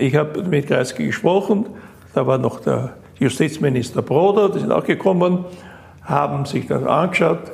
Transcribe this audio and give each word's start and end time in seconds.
Ich 0.00 0.16
habe 0.16 0.42
mit 0.42 0.66
Kreisky 0.66 1.06
gesprochen, 1.06 1.66
da 2.14 2.26
war 2.26 2.38
noch 2.38 2.60
der 2.60 2.94
Justizminister 3.18 4.00
Broder, 4.00 4.48
die 4.48 4.60
sind 4.60 4.72
auch 4.72 4.84
gekommen, 4.84 5.44
haben 6.02 6.46
sich 6.46 6.66
das 6.66 6.82
angeschaut. 6.84 7.52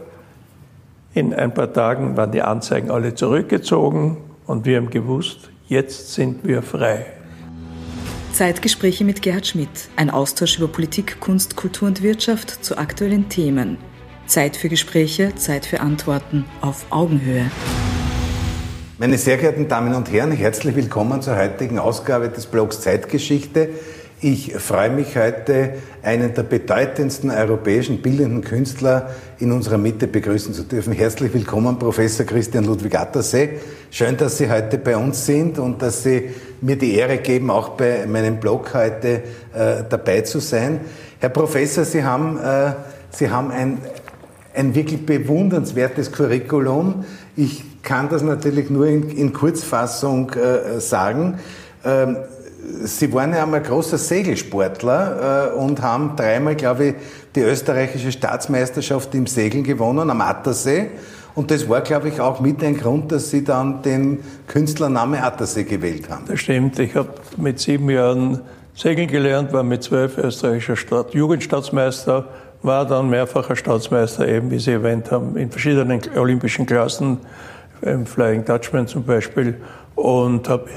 In 1.12 1.34
ein 1.34 1.52
paar 1.52 1.72
Tagen 1.72 2.16
waren 2.16 2.30
die 2.30 2.42
Anzeigen 2.42 2.92
alle 2.92 3.16
zurückgezogen 3.16 4.18
und 4.46 4.64
wir 4.64 4.76
haben 4.76 4.90
gewusst, 4.90 5.50
jetzt 5.66 6.14
sind 6.14 6.46
wir 6.46 6.62
frei. 6.62 7.06
Zeitgespräche 8.32 9.04
mit 9.04 9.22
Gerhard 9.22 9.48
Schmidt, 9.48 9.88
ein 9.96 10.08
Austausch 10.08 10.58
über 10.58 10.68
Politik, 10.68 11.18
Kunst, 11.18 11.56
Kultur 11.56 11.88
und 11.88 12.00
Wirtschaft 12.02 12.64
zu 12.64 12.78
aktuellen 12.78 13.28
Themen. 13.28 13.76
Zeit 14.26 14.56
für 14.56 14.68
Gespräche, 14.68 15.34
Zeit 15.34 15.66
für 15.66 15.80
Antworten 15.80 16.44
auf 16.60 16.86
Augenhöhe. 16.90 17.50
Meine 18.98 19.18
sehr 19.18 19.36
geehrten 19.36 19.68
Damen 19.68 19.92
und 19.92 20.10
Herren, 20.10 20.32
herzlich 20.32 20.74
willkommen 20.74 21.20
zur 21.20 21.36
heutigen 21.36 21.78
Ausgabe 21.78 22.30
des 22.30 22.46
Blogs 22.46 22.80
Zeitgeschichte. 22.80 23.68
Ich 24.22 24.54
freue 24.54 24.88
mich 24.88 25.18
heute, 25.18 25.74
einen 26.02 26.32
der 26.32 26.44
bedeutendsten 26.44 27.30
europäischen 27.30 28.00
bildenden 28.00 28.40
Künstler 28.40 29.10
in 29.38 29.52
unserer 29.52 29.76
Mitte 29.76 30.06
begrüßen 30.06 30.54
zu 30.54 30.62
dürfen. 30.62 30.94
Herzlich 30.94 31.34
willkommen, 31.34 31.78
Professor 31.78 32.24
Christian 32.24 32.64
Ludwig 32.64 32.98
Attersee. 32.98 33.58
Schön, 33.90 34.16
dass 34.16 34.38
Sie 34.38 34.50
heute 34.50 34.78
bei 34.78 34.96
uns 34.96 35.26
sind 35.26 35.58
und 35.58 35.82
dass 35.82 36.02
Sie 36.02 36.30
mir 36.62 36.76
die 36.76 36.94
Ehre 36.94 37.18
geben, 37.18 37.50
auch 37.50 37.76
bei 37.76 38.06
meinem 38.06 38.40
Blog 38.40 38.72
heute 38.72 39.08
äh, 39.54 39.84
dabei 39.90 40.22
zu 40.22 40.40
sein. 40.40 40.80
Herr 41.18 41.28
Professor, 41.28 41.84
Sie 41.84 42.02
haben, 42.02 42.38
äh, 42.38 42.72
Sie 43.10 43.28
haben 43.28 43.50
ein, 43.50 43.76
ein 44.54 44.74
wirklich 44.74 45.04
bewundernswertes 45.04 46.10
Curriculum. 46.12 47.04
Ich 47.36 47.82
kann 47.82 48.08
das 48.08 48.22
natürlich 48.22 48.70
nur 48.70 48.86
in, 48.86 49.10
in 49.10 49.32
Kurzfassung 49.32 50.30
äh, 50.30 50.80
sagen. 50.80 51.38
Ähm, 51.84 52.16
Sie 52.82 53.12
waren 53.12 53.32
ja 53.32 53.44
einmal 53.44 53.62
großer 53.62 53.96
Segelsportler 53.96 55.52
äh, 55.52 55.56
und 55.56 55.82
haben 55.82 56.16
dreimal, 56.16 56.56
glaube 56.56 56.86
ich, 56.86 56.94
die 57.36 57.40
österreichische 57.40 58.10
Staatsmeisterschaft 58.10 59.14
im 59.14 59.26
Segeln 59.26 59.62
gewonnen 59.62 60.10
am 60.10 60.20
Attersee. 60.20 60.88
Und 61.34 61.50
das 61.50 61.68
war, 61.68 61.82
glaube 61.82 62.08
ich, 62.08 62.18
auch 62.18 62.40
mit 62.40 62.64
ein 62.64 62.76
Grund, 62.76 63.12
dass 63.12 63.30
Sie 63.30 63.44
dann 63.44 63.82
den 63.82 64.20
Künstlername 64.48 65.22
Attersee 65.22 65.64
gewählt 65.64 66.08
haben. 66.08 66.24
Das 66.26 66.40
stimmt. 66.40 66.78
Ich 66.78 66.94
habe 66.96 67.10
mit 67.36 67.60
sieben 67.60 67.90
Jahren 67.90 68.40
Segeln 68.74 69.08
gelernt, 69.08 69.52
war 69.52 69.62
mit 69.62 69.82
zwölf 69.82 70.18
österreichischer 70.18 70.76
Stadt 70.76 71.14
Jugendstaatsmeister, 71.14 72.26
war 72.66 72.84
dann 72.84 73.08
mehrfacher 73.08 73.56
Staatsmeister, 73.56 74.28
eben 74.28 74.50
wie 74.50 74.58
Sie 74.58 74.72
erwähnt 74.72 75.10
haben, 75.10 75.36
in 75.36 75.50
verschiedenen 75.50 76.00
olympischen 76.16 76.66
Klassen, 76.66 77.18
im 77.80 78.04
Flying 78.04 78.44
Dutchman 78.44 78.88
zum 78.88 79.04
Beispiel, 79.04 79.54
und 79.94 80.48
habe 80.48 80.68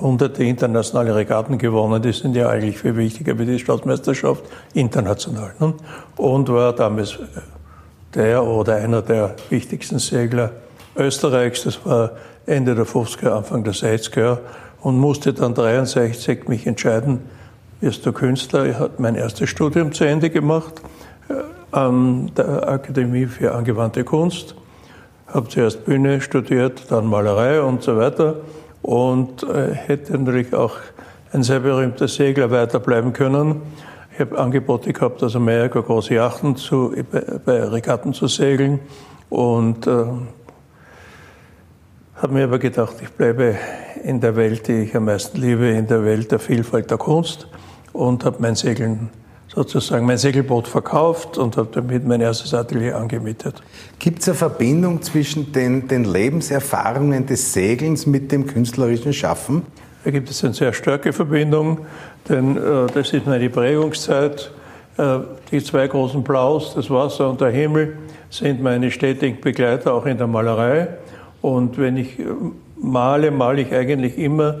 hunderte 0.00 0.44
internationale 0.44 1.14
Regatten 1.14 1.58
gewonnen. 1.58 2.00
Die 2.00 2.12
sind 2.12 2.36
ja 2.36 2.48
eigentlich 2.48 2.78
viel 2.78 2.96
wichtiger 2.96 3.38
wie 3.38 3.46
die 3.46 3.58
Staatsmeisterschaft 3.58 4.44
international. 4.74 5.52
Ne? 5.58 5.74
Und 6.16 6.48
war 6.48 6.72
damals 6.72 7.18
der 8.14 8.44
oder 8.44 8.76
einer 8.76 9.02
der 9.02 9.34
wichtigsten 9.50 9.98
Segler 9.98 10.52
Österreichs. 10.96 11.64
Das 11.64 11.84
war 11.84 12.12
Ende 12.46 12.74
der 12.74 12.86
50er, 12.86 13.30
Anfang 13.30 13.64
der 13.64 13.74
60er 13.74 14.38
und 14.80 14.98
musste 14.98 15.32
dann 15.32 15.54
63 15.54 16.48
mich 16.48 16.66
entscheiden, 16.66 17.20
du 17.82 18.12
Künstler? 18.12 18.66
Ich 18.66 18.78
habe 18.78 18.92
mein 18.98 19.16
erstes 19.16 19.50
Studium 19.50 19.90
zu 19.90 20.04
Ende 20.04 20.30
gemacht 20.30 20.80
äh, 21.28 21.34
an 21.72 22.30
der 22.36 22.68
Akademie 22.68 23.26
für 23.26 23.56
angewandte 23.56 24.04
Kunst. 24.04 24.54
Habe 25.26 25.48
zuerst 25.48 25.84
Bühne 25.84 26.20
studiert, 26.20 26.84
dann 26.90 27.06
Malerei 27.06 27.60
und 27.60 27.82
so 27.82 27.96
weiter 27.96 28.36
und 28.82 29.42
äh, 29.42 29.74
hätte 29.74 30.16
natürlich 30.16 30.54
auch 30.54 30.76
ein 31.32 31.42
sehr 31.42 31.58
berühmter 31.58 32.06
Segler 32.06 32.52
weiterbleiben 32.52 33.12
können. 33.12 33.62
Ich 34.12 34.20
habe 34.20 34.38
Angebote 34.38 34.92
gehabt, 34.92 35.20
aus 35.24 35.34
Amerika 35.34 35.80
große 35.80 36.14
Yachten 36.14 36.54
zu, 36.54 36.94
bei 37.44 37.64
Regatten 37.64 38.14
zu 38.14 38.28
segeln 38.28 38.78
und 39.28 39.88
äh, 39.88 40.04
habe 42.14 42.32
mir 42.32 42.44
aber 42.44 42.60
gedacht, 42.60 42.94
ich 43.02 43.10
bleibe 43.10 43.56
in 44.04 44.20
der 44.20 44.36
Welt, 44.36 44.68
die 44.68 44.84
ich 44.84 44.94
am 44.94 45.06
meisten 45.06 45.40
liebe, 45.40 45.66
in 45.70 45.88
der 45.88 46.04
Welt 46.04 46.30
der 46.30 46.38
Vielfalt 46.38 46.88
der 46.88 46.98
Kunst 46.98 47.48
und 47.92 48.24
habe 48.24 48.36
mein 48.40 48.54
Segeln 48.54 49.10
sozusagen 49.54 50.06
mein 50.06 50.18
Segelboot 50.18 50.66
verkauft 50.66 51.36
und 51.36 51.56
habe 51.56 51.68
damit 51.72 52.06
mein 52.06 52.20
erstes 52.20 52.54
Atelier 52.54 52.96
angemietet. 52.96 53.62
Gibt 53.98 54.20
es 54.22 54.28
eine 54.28 54.34
Verbindung 54.34 55.02
zwischen 55.02 55.52
den, 55.52 55.88
den 55.88 56.04
Lebenserfahrungen 56.04 57.26
des 57.26 57.52
Segelns 57.52 58.06
mit 58.06 58.32
dem 58.32 58.46
künstlerischen 58.46 59.12
Schaffen? 59.12 59.62
Da 60.04 60.10
gibt 60.10 60.30
es 60.30 60.42
eine 60.42 60.54
sehr 60.54 60.72
starke 60.72 61.12
Verbindung, 61.12 61.80
denn 62.28 62.56
äh, 62.56 62.86
das 62.92 63.12
ist 63.12 63.26
meine 63.26 63.50
Prägungszeit. 63.50 64.50
Äh, 64.96 65.18
die 65.50 65.62
zwei 65.62 65.86
großen 65.86 66.22
Blaus, 66.22 66.74
das 66.74 66.90
Wasser 66.90 67.28
und 67.30 67.40
der 67.40 67.50
Himmel, 67.50 67.98
sind 68.30 68.62
meine 68.62 68.90
stetigen 68.90 69.40
Begleiter 69.40 69.92
auch 69.92 70.06
in 70.06 70.16
der 70.16 70.26
Malerei. 70.26 70.88
Und 71.42 71.78
wenn 71.78 71.98
ich 71.98 72.18
äh, 72.18 72.24
male, 72.76 73.30
male 73.30 73.62
ich 73.62 73.72
eigentlich 73.72 74.18
immer, 74.18 74.56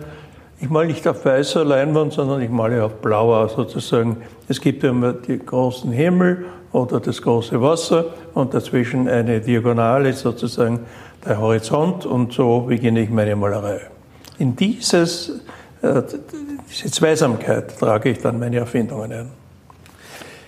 ich 0.62 0.70
male 0.70 0.86
nicht 0.86 1.08
auf 1.08 1.24
weißer 1.24 1.64
Leinwand, 1.64 2.12
sondern 2.12 2.40
ich 2.40 2.48
male 2.48 2.84
auf 2.84 2.94
blauer 2.94 3.48
sozusagen. 3.48 4.18
Es 4.48 4.60
gibt 4.60 4.84
immer 4.84 5.12
den 5.12 5.44
großen 5.44 5.90
Himmel 5.90 6.44
oder 6.70 7.00
das 7.00 7.20
große 7.20 7.60
Wasser 7.60 8.06
und 8.32 8.54
dazwischen 8.54 9.08
eine 9.08 9.40
Diagonale 9.40 10.12
sozusagen 10.12 10.80
der 11.26 11.40
Horizont 11.40 12.06
und 12.06 12.32
so 12.32 12.60
beginne 12.60 13.00
ich 13.00 13.10
meine 13.10 13.34
Malerei. 13.34 13.80
In 14.38 14.54
dieses, 14.54 15.40
äh, 15.82 16.00
diese 16.70 16.90
Zweisamkeit 16.92 17.76
trage 17.76 18.10
ich 18.10 18.18
dann 18.18 18.38
meine 18.38 18.58
Erfindungen 18.58 19.12
ein. 19.12 19.41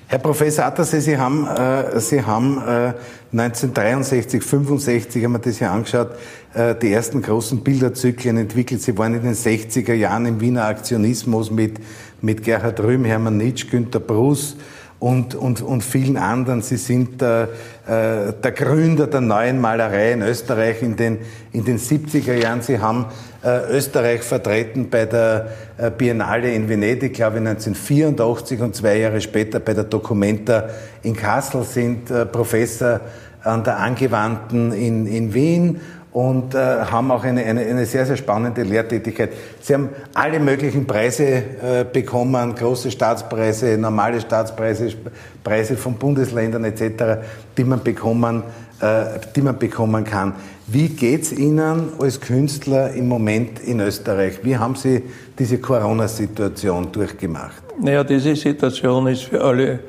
Herr 0.07 0.19
Professor 0.19 0.67
Attersee, 0.67 1.01
Sie 1.01 1.17
haben, 1.17 1.47
äh, 1.47 1.99
Sie 1.99 2.23
haben 2.23 2.59
äh, 2.59 2.93
1963, 3.33 4.43
65 4.43 5.25
haben 5.25 5.33
wir 5.33 5.39
das 5.39 5.59
ja 5.61 5.73
angeschaut, 5.73 6.11
äh, 6.53 6.75
die 6.75 6.93
ersten 6.93 7.23
großen 7.23 7.65
Bilderzyklen 7.65 8.37
entwickelt. 8.37 8.83
Sie 8.83 8.97
waren 8.99 9.15
in 9.15 9.23
den 9.23 9.35
60er 9.35 9.95
Jahren 9.95 10.27
im 10.27 10.41
Wiener 10.41 10.67
Aktionismus 10.67 11.51
mit, 11.51 11.79
mit 12.21 12.45
Gerhard 12.45 12.81
Rühm, 12.81 13.05
Hermann 13.07 13.39
Nitsch, 13.39 13.71
Günter 13.71 13.99
Bruss, 13.99 14.57
und, 15.05 15.35
und, 15.35 15.61
und 15.61 15.85
vielen 15.85 16.17
anderen. 16.17 16.63
Sie 16.63 16.79
sind 16.79 17.21
äh, 17.21 17.47
der 17.87 18.53
Gründer 18.53 19.07
der 19.07 19.21
neuen 19.21 19.61
Malerei 19.61 20.13
in 20.13 20.23
Österreich 20.23 20.83
in 20.83 20.97
den, 20.97 21.19
in 21.53 21.63
den 21.63 21.79
70er 21.79 22.33
Jahren. 22.33 22.63
Sie 22.63 22.79
haben 22.79 23.05
äh, 23.45 23.71
Österreich 23.71 24.23
vertreten 24.23 24.89
bei 24.89 25.05
der 25.05 25.51
äh, 25.77 25.91
Biennale 25.91 26.55
in 26.55 26.71
Venedig, 26.71 27.13
glaube 27.13 27.37
ich 27.37 27.47
1984 27.47 28.61
und 28.63 28.75
zwei 28.75 28.97
Jahre 28.97 29.21
später 29.21 29.61
bei 29.61 29.75
der 29.75 29.85
Documenta 29.85 30.71
in 31.03 31.15
Kassel, 31.15 31.65
sind 31.65 32.11
äh, 32.11 32.25
Professor 32.25 33.03
an 33.43 33.63
der 33.63 33.81
Angewandten 33.81 34.73
in, 34.73 35.07
in 35.07 35.35
Wien 35.35 35.83
und 36.15 36.55
äh, 36.55 36.59
haben 36.59 37.11
auch 37.11 37.25
eine, 37.25 37.45
eine, 37.45 37.63
eine 37.63 37.85
sehr, 37.87 38.07
sehr 38.07 38.17
spannende 38.17 38.63
Lehrtätigkeit. 38.63 39.33
Sie 39.61 39.75
haben 39.75 39.89
alle 40.15 40.39
möglichen 40.39 40.87
Preise 40.87 41.25
äh, 41.25 41.85
bekommen, 41.93 42.55
große 42.55 42.93
Staatspreise, 42.93 43.77
normale 43.77 44.21
Staatspreise, 44.21 44.95
Preise 45.43 45.77
von 45.77 45.95
Bundesländern 45.95 46.65
etc., 46.65 47.21
die 47.59 47.65
man 47.65 47.83
bekommen, 47.83 48.45
äh, 48.81 49.19
die 49.35 49.43
man 49.43 49.59
bekommen 49.59 50.05
kann. 50.05 50.35
Wie 50.69 50.89
geht's 50.89 51.33
Ihnen 51.33 51.89
als 51.99 52.21
Künstler 52.21 52.93
im 52.93 53.09
Moment 53.09 53.59
in 53.59 53.81
Österreich? 53.81 54.39
Wie 54.45 54.57
haben 54.57 54.77
Sie 54.77 55.03
diese 55.37 55.59
Corona-Situation 55.59 56.93
durchgemacht? 56.93 57.61
Naja, 57.83 58.05
diese 58.05 58.37
Situation 58.37 59.09
ist 59.09 59.25
für 59.25 59.43
alle 59.43 59.81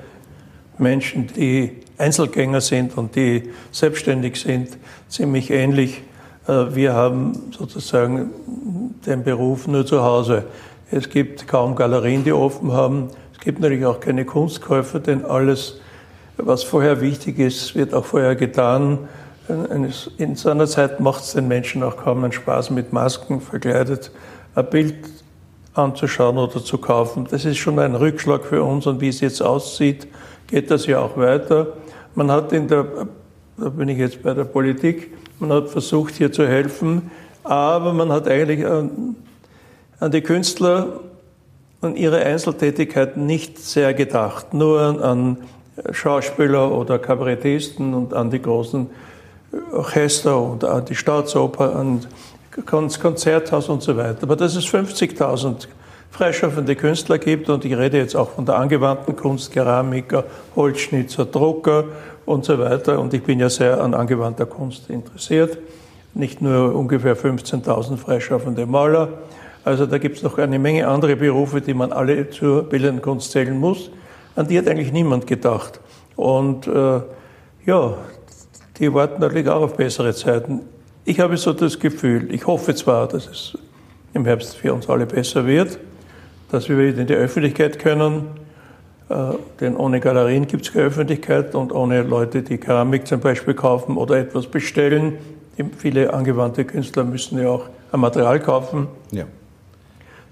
Menschen, 0.79 1.27
die 1.27 1.83
Einzelgänger 1.99 2.61
sind 2.61 2.97
und 2.97 3.15
die 3.15 3.43
selbstständig 3.71 4.37
sind, 4.37 4.69
ziemlich 5.07 5.51
ähnlich. 5.51 6.01
Äh, 6.47 6.75
wir 6.75 6.93
haben 6.93 7.51
sozusagen 7.57 8.31
den 9.05 9.23
Beruf 9.23 9.67
nur 9.67 9.85
zu 9.85 10.03
Hause. 10.03 10.45
Es 10.91 11.09
gibt 11.09 11.47
kaum 11.47 11.75
Galerien, 11.75 12.23
die 12.23 12.31
offen 12.31 12.71
haben. 12.71 13.09
Es 13.33 13.39
gibt 13.39 13.59
natürlich 13.59 13.85
auch 13.85 13.99
keine 13.99 14.25
Kunstkäufer, 14.25 14.99
denn 14.99 15.25
alles, 15.25 15.79
was 16.37 16.63
vorher 16.63 17.01
wichtig 17.01 17.39
ist, 17.39 17.75
wird 17.75 17.93
auch 17.93 18.05
vorher 18.05 18.35
getan. 18.35 18.99
In 20.17 20.35
so 20.35 20.49
einer 20.49 20.65
Zeit 20.65 20.99
macht 20.99 21.23
es 21.23 21.33
den 21.33 21.47
Menschen 21.47 21.83
auch 21.83 21.97
kaum 21.97 22.23
einen 22.23 22.31
Spaß, 22.31 22.71
mit 22.71 22.93
Masken 22.93 23.41
verkleidet 23.41 24.11
ein 24.55 24.69
Bild 24.69 24.95
anzuschauen 25.73 26.37
oder 26.37 26.63
zu 26.63 26.77
kaufen. 26.77 27.27
Das 27.29 27.45
ist 27.45 27.57
schon 27.57 27.77
ein 27.79 27.95
Rückschlag 27.95 28.43
für 28.45 28.63
uns 28.63 28.87
und 28.87 29.01
wie 29.01 29.09
es 29.09 29.19
jetzt 29.19 29.41
aussieht, 29.41 30.07
geht 30.47 30.71
das 30.71 30.85
ja 30.85 30.99
auch 30.99 31.17
weiter. 31.17 31.67
Man 32.15 32.31
hat 32.31 32.53
in 32.53 32.67
der, 32.67 32.85
da 33.57 33.69
bin 33.69 33.89
ich 33.89 33.97
jetzt 33.97 34.21
bei 34.21 34.33
der 34.33 34.43
Politik, 34.43 35.13
man 35.39 35.51
hat 35.51 35.69
versucht, 35.69 36.15
hier 36.15 36.31
zu 36.31 36.47
helfen, 36.47 37.11
aber 37.43 37.93
man 37.93 38.11
hat 38.11 38.27
eigentlich 38.27 38.65
an, 38.65 39.15
an 39.99 40.11
die 40.11 40.21
Künstler 40.21 40.99
und 41.81 41.97
ihre 41.97 42.19
Einzeltätigkeiten 42.25 43.25
nicht 43.25 43.59
sehr 43.59 43.93
gedacht, 43.93 44.53
nur 44.53 44.81
an, 45.03 45.37
Schauspieler 45.91 46.71
oder 46.71 46.99
Kabarettisten 46.99 47.93
und 47.93 48.13
an 48.13 48.29
die 48.29 48.41
großen 48.41 48.89
Orchester 49.73 50.41
und 50.41 50.63
an 50.63 50.85
die 50.85 50.95
Staatsoper, 50.95 51.75
an 51.75 52.05
Konzerthaus 52.65 53.67
und 53.67 53.83
so 53.83 53.97
weiter. 53.97 54.19
Aber 54.23 54.37
dass 54.37 54.55
es 54.55 54.65
50.000 54.65 55.67
freischaffende 56.11 56.77
Künstler 56.77 57.17
gibt 57.17 57.49
und 57.49 57.65
ich 57.65 57.75
rede 57.75 57.97
jetzt 57.97 58.15
auch 58.15 58.29
von 58.29 58.45
der 58.45 58.55
angewandten 58.55 59.17
Kunst, 59.17 59.51
Keramiker, 59.51 60.23
Holzschnitzer, 60.55 61.25
Drucker 61.25 61.85
und 62.25 62.45
so 62.45 62.57
weiter 62.59 62.99
und 62.99 63.13
ich 63.13 63.23
bin 63.23 63.39
ja 63.39 63.49
sehr 63.49 63.81
an 63.81 63.93
angewandter 63.93 64.45
Kunst 64.45 64.89
interessiert. 64.89 65.57
Nicht 66.13 66.41
nur 66.41 66.73
ungefähr 66.73 67.17
15.000 67.17 67.97
freischaffende 67.97 68.65
Maler. 68.65 69.09
Also 69.63 69.85
da 69.85 69.97
gibt 69.97 70.17
es 70.17 70.23
noch 70.23 70.37
eine 70.37 70.59
Menge 70.59 70.87
andere 70.87 71.15
Berufe, 71.15 71.59
die 71.61 71.73
man 71.73 71.91
alle 71.91 72.29
zur 72.29 72.63
bildenden 72.63 73.01
Kunst 73.01 73.31
zählen 73.31 73.57
muss. 73.57 73.89
An 74.35 74.47
die 74.47 74.57
hat 74.57 74.67
eigentlich 74.67 74.91
niemand 74.91 75.27
gedacht. 75.27 75.79
Und 76.15 76.67
äh, 76.67 77.01
ja, 77.65 77.97
die 78.79 78.93
warten 78.93 79.21
natürlich 79.21 79.49
auch 79.49 79.61
auf 79.61 79.75
bessere 79.75 80.13
Zeiten. 80.13 80.61
Ich 81.03 81.19
habe 81.19 81.37
so 81.37 81.53
das 81.53 81.79
Gefühl, 81.79 82.33
ich 82.33 82.47
hoffe 82.47 82.75
zwar, 82.75 83.07
dass 83.07 83.27
es 83.27 83.57
im 84.13 84.25
Herbst 84.25 84.55
für 84.57 84.73
uns 84.73 84.89
alle 84.89 85.05
besser 85.05 85.45
wird, 85.45 85.77
dass 86.51 86.69
wir 86.69 86.77
wieder 86.77 86.99
in 86.99 87.07
die 87.07 87.13
Öffentlichkeit 87.13 87.79
können, 87.79 88.27
denn 89.09 89.77
ohne 89.77 89.99
Galerien 89.99 90.47
gibt 90.47 90.65
es 90.65 90.73
keine 90.73 90.85
Öffentlichkeit 90.85 91.53
und 91.53 91.71
ohne 91.71 92.01
Leute, 92.01 92.41
die 92.41 92.57
Keramik 92.57 93.05
zum 93.05 93.19
Beispiel 93.19 93.53
kaufen 93.53 93.97
oder 93.97 94.17
etwas 94.17 94.47
bestellen. 94.47 95.17
Viele 95.77 96.13
angewandte 96.13 96.65
Künstler 96.65 97.03
müssen 97.03 97.39
ja 97.39 97.49
auch 97.49 97.65
ein 97.91 97.99
Material 97.99 98.39
kaufen. 98.39 98.87
Ja. 99.11 99.25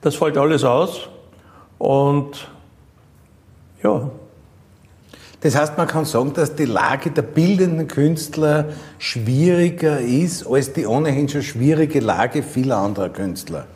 Das 0.01 0.15
fällt 0.15 0.37
alles 0.37 0.63
aus 0.63 1.07
und 1.77 2.47
ja, 3.83 4.09
das 5.43 5.57
heißt, 5.57 5.77
man 5.77 5.87
kann 5.87 6.05
sagen, 6.05 6.31
dass 6.33 6.55
die 6.55 6.63
Lage 6.63 7.11
der 7.11 7.21
bildenden 7.21 7.89
Künstler 7.89 8.69
schwieriger 8.97 9.99
ist 9.99 10.47
als 10.47 10.71
die 10.71 10.85
ohnehin 10.85 11.27
schon 11.27 11.43
schwierige 11.43 11.99
Lage 11.99 12.43
vieler 12.43 12.77
anderer 12.77 13.09
Künstler. 13.09 13.67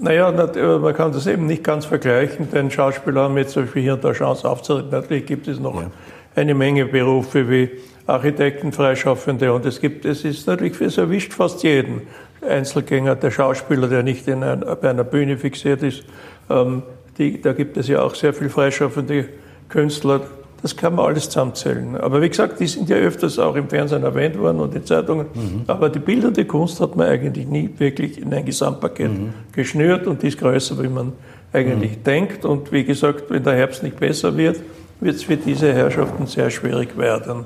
Naja, 0.00 0.30
äh, 0.30 0.78
man 0.78 0.94
kann 0.94 1.12
das 1.12 1.26
eben 1.26 1.46
nicht 1.46 1.64
ganz 1.64 1.84
vergleichen, 1.84 2.50
denn 2.50 2.70
Schauspieler 2.70 3.22
haben 3.22 3.36
jetzt 3.36 3.52
zum 3.52 3.64
Beispiel 3.64 3.82
hier 3.82 3.94
und 3.94 4.04
da 4.04 4.12
Chance 4.12 4.48
aufzutreten. 4.48 4.90
Natürlich 4.90 5.26
gibt 5.26 5.48
es 5.48 5.58
noch 5.58 5.80
ja. 5.80 5.90
eine 6.36 6.54
Menge 6.54 6.86
Berufe 6.86 7.50
wie 7.50 7.70
Architekten, 8.06 8.72
Freischaffende 8.72 9.52
und 9.52 9.66
es 9.66 9.80
gibt, 9.80 10.04
es 10.04 10.24
ist 10.24 10.46
natürlich, 10.46 10.80
es 10.80 10.98
erwischt 10.98 11.32
fast 11.32 11.62
jeden 11.62 12.02
Einzelgänger, 12.48 13.16
der 13.16 13.30
Schauspieler, 13.30 13.88
der 13.88 14.02
nicht 14.02 14.28
in 14.28 14.42
ein, 14.44 14.64
bei 14.80 14.88
einer 14.88 15.04
Bühne 15.04 15.36
fixiert 15.36 15.82
ist. 15.82 16.04
Ähm, 16.48 16.82
die, 17.18 17.42
da 17.42 17.52
gibt 17.52 17.76
es 17.76 17.88
ja 17.88 18.00
auch 18.00 18.14
sehr 18.14 18.32
viel 18.32 18.48
freischaffende 18.48 19.28
Künstler, 19.68 20.20
das 20.62 20.76
kann 20.76 20.94
man 20.96 21.06
alles 21.06 21.24
zusammenzählen. 21.30 21.96
Aber 21.96 22.20
wie 22.20 22.28
gesagt, 22.28 22.58
die 22.58 22.66
sind 22.66 22.88
ja 22.88 22.96
öfters 22.96 23.38
auch 23.38 23.54
im 23.54 23.68
Fernsehen 23.68 24.02
erwähnt 24.02 24.38
worden 24.38 24.60
und 24.60 24.74
in 24.74 24.84
Zeitungen. 24.84 25.26
Mhm. 25.32 25.62
Aber 25.66 25.88
die 25.88 26.00
bildende 26.00 26.44
Kunst 26.44 26.80
hat 26.80 26.96
man 26.96 27.06
eigentlich 27.06 27.46
nie 27.46 27.70
wirklich 27.78 28.20
in 28.20 28.32
ein 28.34 28.44
Gesamtpaket 28.44 29.10
mhm. 29.10 29.34
geschnürt 29.52 30.06
und 30.06 30.22
die 30.22 30.28
ist 30.28 30.38
größer, 30.38 30.82
wie 30.82 30.88
man 30.88 31.12
eigentlich 31.52 31.98
mhm. 31.98 32.04
denkt. 32.04 32.44
Und 32.44 32.72
wie 32.72 32.84
gesagt, 32.84 33.30
wenn 33.30 33.44
der 33.44 33.54
Herbst 33.54 33.82
nicht 33.82 34.00
besser 34.00 34.36
wird, 34.36 34.60
wird 35.00 35.16
es 35.16 35.22
für 35.22 35.36
diese 35.36 35.72
Herrschaften 35.72 36.26
sehr 36.26 36.50
schwierig 36.50 36.98
werden. 36.98 37.44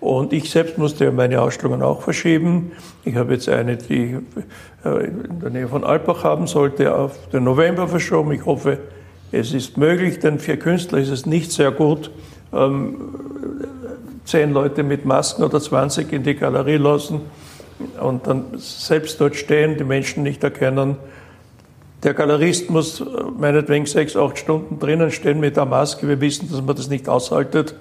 Und 0.00 0.32
ich 0.32 0.50
selbst 0.50 0.78
musste 0.78 1.04
ja 1.04 1.12
meine 1.12 1.40
Ausstellungen 1.40 1.82
auch 1.82 2.02
verschieben. 2.02 2.72
Ich 3.04 3.16
habe 3.16 3.34
jetzt 3.34 3.48
eine, 3.48 3.76
die 3.76 4.16
äh, 4.84 5.04
in 5.04 5.40
der 5.40 5.50
Nähe 5.50 5.68
von 5.68 5.84
Alpbach 5.84 6.24
haben 6.24 6.46
sollte, 6.46 6.94
auf 6.94 7.28
den 7.28 7.44
November 7.44 7.86
verschoben. 7.86 8.32
Ich 8.32 8.44
hoffe, 8.46 8.78
es 9.30 9.52
ist 9.52 9.76
möglich, 9.76 10.18
denn 10.18 10.38
für 10.38 10.56
Künstler 10.56 10.98
ist 10.98 11.10
es 11.10 11.26
nicht 11.26 11.52
sehr 11.52 11.70
gut, 11.70 12.10
ähm, 12.52 12.96
zehn 14.24 14.52
Leute 14.52 14.82
mit 14.82 15.04
Masken 15.04 15.42
oder 15.42 15.60
20 15.60 16.12
in 16.12 16.22
die 16.22 16.34
Galerie 16.34 16.76
lassen 16.76 17.22
und 18.00 18.26
dann 18.26 18.44
selbst 18.56 19.20
dort 19.20 19.36
stehen, 19.36 19.76
die 19.76 19.84
Menschen 19.84 20.22
nicht 20.22 20.44
erkennen. 20.44 20.96
Der 22.02 22.14
Galerist 22.14 22.70
muss 22.70 23.04
meinetwegen 23.38 23.86
sechs, 23.86 24.16
acht 24.16 24.38
Stunden 24.38 24.78
drinnen 24.78 25.10
stehen 25.10 25.38
mit 25.40 25.56
der 25.56 25.66
Maske. 25.66 26.08
Wir 26.08 26.20
wissen, 26.20 26.48
dass 26.50 26.62
man 26.62 26.74
das 26.74 26.88
nicht 26.88 27.08
aushaltet. 27.08 27.74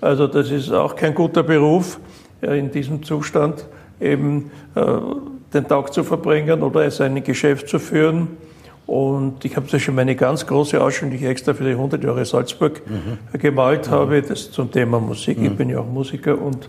Also 0.00 0.26
das 0.26 0.50
ist 0.50 0.70
auch 0.72 0.96
kein 0.96 1.14
guter 1.14 1.42
Beruf, 1.42 1.98
in 2.40 2.70
diesem 2.70 3.02
Zustand 3.02 3.66
eben 4.00 4.50
äh, 4.74 4.82
den 5.52 5.68
Tag 5.68 5.92
zu 5.92 6.04
verbringen 6.04 6.62
oder 6.62 6.90
sein 6.90 7.22
Geschäft 7.22 7.68
zu 7.68 7.78
führen. 7.78 8.28
Und 8.86 9.44
ich 9.44 9.56
habe 9.56 9.66
da 9.68 9.78
schon 9.80 9.96
meine 9.96 10.14
ganz 10.14 10.46
große 10.46 10.80
Ausstellung, 10.80 11.10
die 11.10 11.16
ich 11.16 11.24
extra 11.24 11.54
für 11.54 11.64
die 11.64 11.70
100 11.70 12.04
Jahre 12.04 12.24
Salzburg 12.24 12.82
mhm. 12.86 13.38
gemalt 13.38 13.88
mhm. 13.88 13.90
habe, 13.90 14.22
das 14.22 14.52
zum 14.52 14.70
Thema 14.70 15.00
Musik. 15.00 15.38
Mhm. 15.38 15.46
Ich 15.46 15.56
bin 15.56 15.70
ja 15.70 15.80
auch 15.80 15.86
Musiker 15.86 16.40
und 16.40 16.68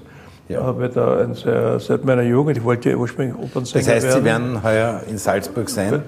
ja. 0.49 0.63
habe 0.63 0.89
da 0.89 1.31
sehr, 1.35 1.79
seit 1.79 2.05
meiner 2.05 2.23
Jugend, 2.23 2.57
ich 2.57 2.63
wollte 2.63 2.89
ja 2.89 2.95
ursprünglich 2.95 3.37
Opernsänger 3.37 3.85
werden. 3.85 3.95
Das 3.95 4.05
heißt. 4.05 4.17
Sie 4.17 4.23
werden 4.23 4.63
heuer 4.63 5.01
in 5.09 5.17
Salzburg 5.17 5.69
sein? 5.69 6.01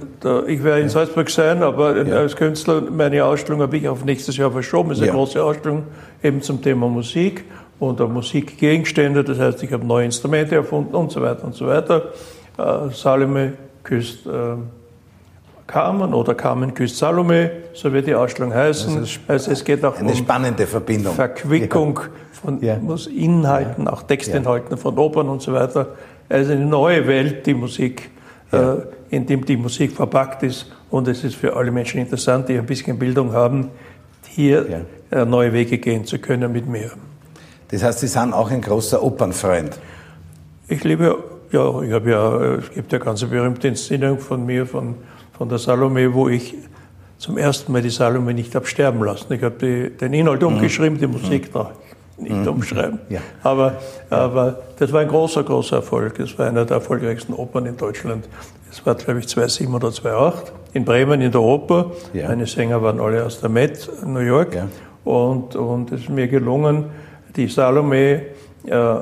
Ich 0.48 0.64
werde 0.64 0.82
in 0.82 0.88
ja. 0.88 0.90
Salzburg 0.90 1.30
sein, 1.30 1.62
aber 1.62 2.04
ja. 2.04 2.16
als 2.18 2.36
Künstler, 2.36 2.82
meine 2.82 3.24
Ausstellung 3.24 3.62
habe 3.62 3.78
ich 3.78 3.88
auf 3.88 4.04
nächstes 4.04 4.38
Jahr 4.38 4.52
verschoben. 4.52 4.90
Das 4.90 4.98
ist 4.98 5.04
eine 5.04 5.12
große 5.12 5.44
Ausstellung 5.44 5.84
eben 6.24 6.42
zum 6.42 6.62
Thema 6.62 6.88
Musik 6.88 7.44
und 7.80 8.02
auch 8.02 8.10
Musikgegenstände. 8.10 9.24
Das 9.24 9.38
heißt, 9.38 9.62
ich 9.62 9.72
habe 9.72 9.86
neue 9.86 10.06
Instrumente 10.06 10.56
erfunden 10.56 10.96
und 10.96 11.12
so 11.12 11.22
weiter 11.22 11.44
und 11.44 11.54
so 11.54 11.68
weiter. 11.68 12.14
Äh, 12.58 12.90
Salome 12.94 13.54
küsst 13.84 14.26
äh, 14.26 14.30
Carmen 15.70 16.16
oder 16.16 16.34
Carmen 16.34 16.74
küsst 16.74 16.98
Salome, 16.98 17.52
so 17.74 17.94
wird 17.94 18.08
die 18.08 18.16
Ausstellung 18.16 18.52
heißen. 18.52 19.08
Also 19.28 19.52
es 19.52 19.64
geht 19.64 19.86
auch 19.86 19.98
eine 19.98 20.10
um 20.10 20.16
spannende 20.16 20.66
Verbindung. 20.66 21.14
Verquickung 21.14 22.00
von 22.32 22.60
ja. 22.62 22.80
Inhalten, 23.16 23.86
ja. 23.86 23.94
auch 23.94 24.02
Textinhalten 24.02 24.78
von 24.78 24.98
Opern 24.98 25.30
und 25.30 25.44
so 25.44 25.54
weiter. 25.54 25.90
Also 26.28 26.54
eine 26.54 26.66
neue 26.66 27.06
Welt, 27.06 27.46
die 27.46 27.54
Musik, 27.54 28.10
ja. 28.52 28.74
äh, 28.74 28.78
in 29.12 29.28
dem 29.28 29.46
die 29.46 29.58
Musik 29.58 29.92
verpackt 29.92 30.42
ist. 30.42 30.72
Und 30.90 31.08
es 31.08 31.24
ist 31.24 31.36
für 31.36 31.56
alle 31.56 31.70
Menschen 31.70 32.02
interessant, 32.02 32.50
die 32.50 32.58
ein 32.58 32.66
bisschen 32.66 32.98
Bildung 32.98 33.32
haben, 33.32 33.70
hier 34.28 34.86
äh, 35.12 35.24
neue 35.24 35.54
Wege 35.54 35.78
gehen 35.78 36.04
zu 36.04 36.18
können 36.18 36.52
mit 36.52 36.68
mir. 36.68 36.90
Das 37.70 37.84
heißt, 37.84 38.00
Sie 38.00 38.08
sind 38.08 38.34
auch 38.34 38.50
ein 38.50 38.62
großer 38.62 39.04
Opernfreund. 39.04 39.78
Ich 40.68 40.84
liebe, 40.84 41.24
ja, 41.52 41.82
ich 41.84 41.92
habe 41.92 42.10
ja, 42.10 42.56
es 42.56 42.72
gibt 42.72 42.92
ja 42.92 42.98
ganz 42.98 43.24
berühmte 43.24 43.68
Inszenierung 43.68 44.18
von 44.18 44.44
mir, 44.48 44.66
von 44.66 44.96
von 45.40 45.48
der 45.48 45.58
Salome, 45.58 46.14
wo 46.14 46.28
ich 46.28 46.54
zum 47.18 47.38
ersten 47.38 47.72
Mal 47.72 47.82
die 47.82 47.90
Salome 47.90 48.34
nicht 48.34 48.54
habe 48.56 48.66
sterben 48.66 49.02
lassen. 49.06 49.32
Ich 49.32 49.42
habe 49.42 49.90
den 49.90 50.14
Inhalt 50.14 50.44
umgeschrieben, 50.44 51.00
die 51.00 51.08
Musik 51.08 51.54
da 51.54 51.72
nicht 52.18 52.36
mhm. 52.36 52.48
umschreiben. 52.48 53.00
Ja. 53.08 53.22
Aber, 53.42 53.78
aber 54.10 54.60
das 54.78 54.92
war 54.92 55.00
ein 55.00 55.08
großer, 55.08 55.44
großer 55.44 55.78
Erfolg. 55.78 56.18
Das 56.18 56.38
war 56.38 56.48
einer 56.48 56.66
der 56.66 56.76
erfolgreichsten 56.76 57.34
Opern 57.34 57.66
in 57.68 57.78
Deutschland. 57.78 58.28
Es 58.70 58.86
war, 58.86 58.96
glaube 58.96 59.20
ich, 59.20 59.30
2007 59.30 59.74
oder 59.74 59.94
2008 59.94 60.52
in 60.74 60.84
Bremen 60.84 61.22
in 61.22 61.32
der 61.32 61.42
Oper. 61.42 61.92
Ja. 62.12 62.28
Meine 62.28 62.46
Sänger 62.46 62.84
waren 62.84 63.00
alle 63.00 63.26
aus 63.26 63.40
der 63.40 63.50
Met, 63.50 63.90
New 64.06 64.20
York. 64.20 64.56
Ja. 64.56 64.68
Und, 65.06 65.56
und 65.56 65.94
es 65.94 66.02
ist 66.02 66.10
mir 66.10 66.28
gelungen, 66.28 66.84
die 67.38 67.48
Salome 67.48 68.24
äh, 68.66 68.96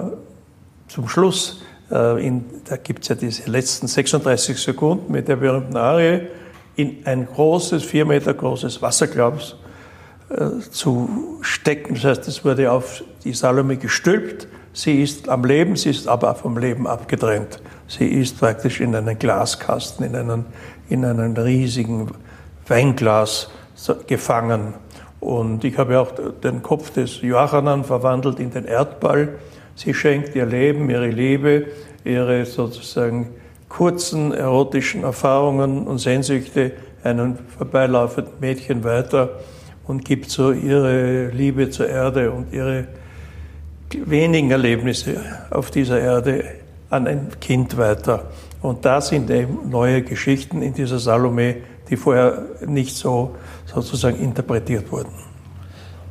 zum 0.87 1.07
Schluss 1.07 1.63
in, 1.89 2.45
da 2.65 2.77
gibt 2.77 3.03
es 3.03 3.09
ja 3.09 3.15
diese 3.15 3.49
letzten 3.49 3.87
36 3.87 4.57
Sekunden 4.57 5.11
mit 5.11 5.27
der 5.27 5.37
berühmten 5.37 5.77
Arie, 5.77 6.27
in 6.75 6.97
ein 7.05 7.25
großes, 7.25 7.83
vier 7.83 8.05
Meter 8.05 8.33
großes 8.33 8.81
Wasserglas 8.81 9.55
äh, 10.29 10.59
zu 10.69 11.39
stecken. 11.41 11.95
Das 11.95 12.03
heißt, 12.03 12.27
es 12.27 12.45
wurde 12.45 12.71
auf 12.71 13.03
die 13.23 13.33
Salome 13.33 13.77
gestülpt. 13.77 14.47
Sie 14.73 15.01
ist 15.01 15.27
am 15.27 15.43
Leben, 15.43 15.75
sie 15.75 15.89
ist 15.89 16.07
aber 16.07 16.35
vom 16.35 16.57
Leben 16.57 16.85
abgetrennt. 16.85 17.61
Sie 17.87 18.05
ist 18.05 18.39
praktisch 18.39 18.79
in 18.79 18.93
einen 18.93 19.17
Glaskasten, 19.17 20.05
in 20.05 20.15
einen, 20.15 20.45
in 20.89 21.03
einen 21.03 21.35
riesigen 21.35 22.11
Weinglas 22.67 23.49
gefangen. 24.05 24.75
Und 25.19 25.63
ich 25.63 25.77
habe 25.77 25.99
auch 25.99 26.11
den 26.43 26.61
Kopf 26.61 26.91
des 26.91 27.21
Johanan 27.21 27.83
verwandelt 27.83 28.39
in 28.39 28.51
den 28.51 28.65
Erdball 28.65 29.29
Sie 29.77 29.93
schenkt 29.93 30.35
ihr 30.35 30.47
Leben, 30.47 30.89
ihre 30.89 31.07
Liebe, 31.07 31.67
ihre 32.03 32.45
sozusagen 32.47 33.29
kurzen 33.69 34.33
erotischen 34.33 35.03
Erfahrungen 35.03 35.85
und 35.85 35.99
Sehnsüchte 35.99 36.71
einem 37.03 37.37
vorbeilaufenden 37.59 38.33
Mädchen 38.41 38.83
weiter 38.83 39.39
und 39.85 40.03
gibt 40.03 40.31
so 40.31 40.51
ihre 40.51 41.27
Liebe 41.27 41.69
zur 41.69 41.87
Erde 41.87 42.31
und 42.31 42.51
ihre 42.51 42.87
wenigen 44.03 44.49
Erlebnisse 44.49 45.21
auf 45.51 45.69
dieser 45.69 45.99
Erde 45.99 46.43
an 46.89 47.05
ein 47.05 47.29
Kind 47.39 47.77
weiter. 47.77 48.31
Und 48.63 48.83
da 48.83 48.99
sind 48.99 49.29
eben 49.29 49.69
neue 49.69 50.01
Geschichten 50.01 50.63
in 50.63 50.73
dieser 50.73 50.97
Salome, 50.97 51.57
die 51.87 51.97
vorher 51.97 52.47
nicht 52.65 52.95
so 52.95 53.35
sozusagen 53.67 54.17
interpretiert 54.19 54.91
wurden. 54.91 55.13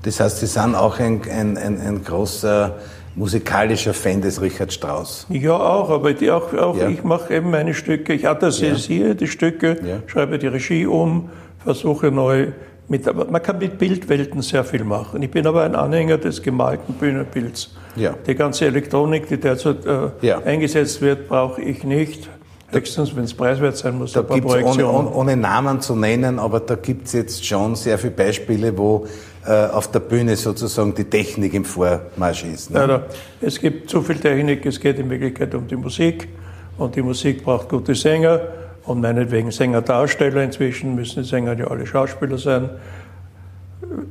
Das 0.03 0.21
heißt, 0.21 0.39
Sie 0.39 0.47
sind 0.47 0.77
auch 0.77 1.01
ein, 1.01 1.21
ein, 1.29 1.59
ein, 1.59 1.81
ein 1.81 2.05
großer 2.05 2.77
musikalischer 3.17 3.95
Fan 3.95 4.21
des 4.21 4.41
Richard 4.41 4.73
Strauss. 4.73 5.27
Ja, 5.31 5.57
auch, 5.57 5.91
aber 5.91 6.13
die 6.13 6.31
auch, 6.31 6.53
auch 6.53 6.77
ja. 6.77 6.89
ich 6.89 7.03
mache 7.03 7.35
eben 7.35 7.51
meine 7.51 7.75
Stücke, 7.75 8.13
ich 8.13 8.29
adressiere 8.29 9.09
ja. 9.09 9.15
die 9.15 9.27
Stücke, 9.27 9.79
ja. 9.85 9.99
schreibe 10.07 10.39
die 10.39 10.47
Regie 10.47 10.87
um, 10.87 11.31
versuche 11.65 12.13
neu 12.13 12.49
mit, 12.89 13.13
man 13.15 13.43
kann 13.43 13.59
mit 13.59 13.79
Bildwelten 13.79 14.43
sehr 14.43 14.65
viel 14.65 14.85
machen. 14.85 15.21
Ich 15.23 15.31
bin 15.31 15.47
aber 15.47 15.65
ein 15.65 15.75
Anhänger 15.75 16.19
des 16.19 16.41
gemalten 16.41 16.95
Bühnenbilds. 16.95 17.75
Ja. 17.97 18.15
Die 18.27 18.35
ganze 18.35 18.67
Elektronik, 18.67 19.27
die 19.29 19.39
derzeit 19.39 19.79
äh, 19.87 20.33
eingesetzt 20.45 21.01
wird, 21.01 21.29
brauche 21.29 21.61
ich 21.61 21.83
nicht. 21.83 22.29
Höchstens, 22.69 23.15
wenn 23.17 23.25
es 23.25 23.35
preiswert 23.35 23.77
sein 23.77 23.97
muss, 23.97 24.13
da 24.13 24.21
ein 24.21 24.27
paar 24.27 24.41
Projektionen. 24.41 25.09
Ohne, 25.09 25.15
ohne, 25.15 25.37
Namen 25.37 25.81
zu 25.81 25.95
nennen, 25.95 26.39
aber 26.39 26.61
da 26.61 26.75
gibt 26.75 27.07
es 27.07 27.13
jetzt 27.13 27.47
schon 27.47 27.77
sehr 27.77 27.97
viele 27.97 28.13
Beispiele, 28.13 28.77
wo 28.77 29.07
äh, 29.47 29.67
auf 29.73 29.91
der 29.91 30.00
Bühne 30.00 30.37
sozusagen 30.37 30.95
die 30.95 31.05
Technik 31.05 31.55
im 31.55 31.65
Vormarsch 31.65 32.45
ist. 32.45 32.71
Ne? 32.71 32.87
Ja, 32.88 33.03
es 33.41 33.61
gibt 33.61 33.88
zu 33.88 34.03
viel 34.03 34.17
Technik, 34.17 34.67
es 34.67 34.81
geht 34.81 34.99
in 34.99 35.09
Wirklichkeit 35.09 35.55
um 35.55 35.67
die 35.67 35.76
Musik 35.76 36.29
und 36.79 36.97
die 36.97 37.03
Musik 37.03 37.45
braucht 37.45 37.69
gute 37.69 37.95
Sänger 37.95 38.41
und 38.85 39.00
meinetwegen 39.00 39.50
Sänger-Darsteller. 39.50 40.43
Inzwischen 40.43 40.95
müssen 40.95 41.23
die 41.23 41.29
Sänger 41.29 41.59
ja 41.59 41.67
alle 41.69 41.87
Schauspieler 41.87 42.38
sein. 42.38 42.71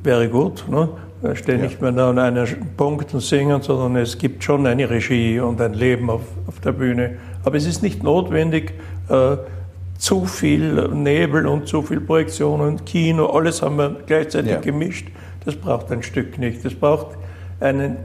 Wäre 0.03 0.29
gut. 0.29 0.65
Ne? 0.69 0.89
Da 1.21 1.35
stehen 1.35 1.59
ja. 1.59 1.65
nicht 1.65 1.81
mehr 1.81 1.91
nur 1.91 2.05
an 2.05 2.19
einem 2.19 2.47
Punkt 2.77 3.13
und 3.13 3.19
singen, 3.19 3.61
sondern 3.61 3.95
es 4.01 4.17
gibt 4.17 4.43
schon 4.43 4.65
eine 4.67 4.89
Regie 4.89 5.39
und 5.39 5.59
ein 5.59 5.73
Leben 5.73 6.09
auf, 6.09 6.21
auf 6.47 6.59
der 6.59 6.71
Bühne. 6.71 7.17
Aber 7.43 7.57
es 7.57 7.65
ist 7.65 7.83
nicht 7.83 8.03
notwendig, 8.03 8.73
äh, 9.09 9.37
zu 9.97 10.25
viel 10.25 10.89
Nebel 10.89 11.47
und 11.47 11.67
zu 11.67 11.81
viel 11.81 12.01
Projektion 12.01 12.61
und 12.61 12.85
Kino, 12.85 13.27
alles 13.27 13.61
haben 13.61 13.77
wir 13.77 13.95
gleichzeitig 14.05 14.51
ja. 14.51 14.59
gemischt. 14.59 15.07
Das 15.45 15.55
braucht 15.55 15.91
ein 15.91 16.03
Stück 16.03 16.37
nicht. 16.37 16.65
Das 16.65 16.73
braucht 16.73 17.17
eine 17.59 17.97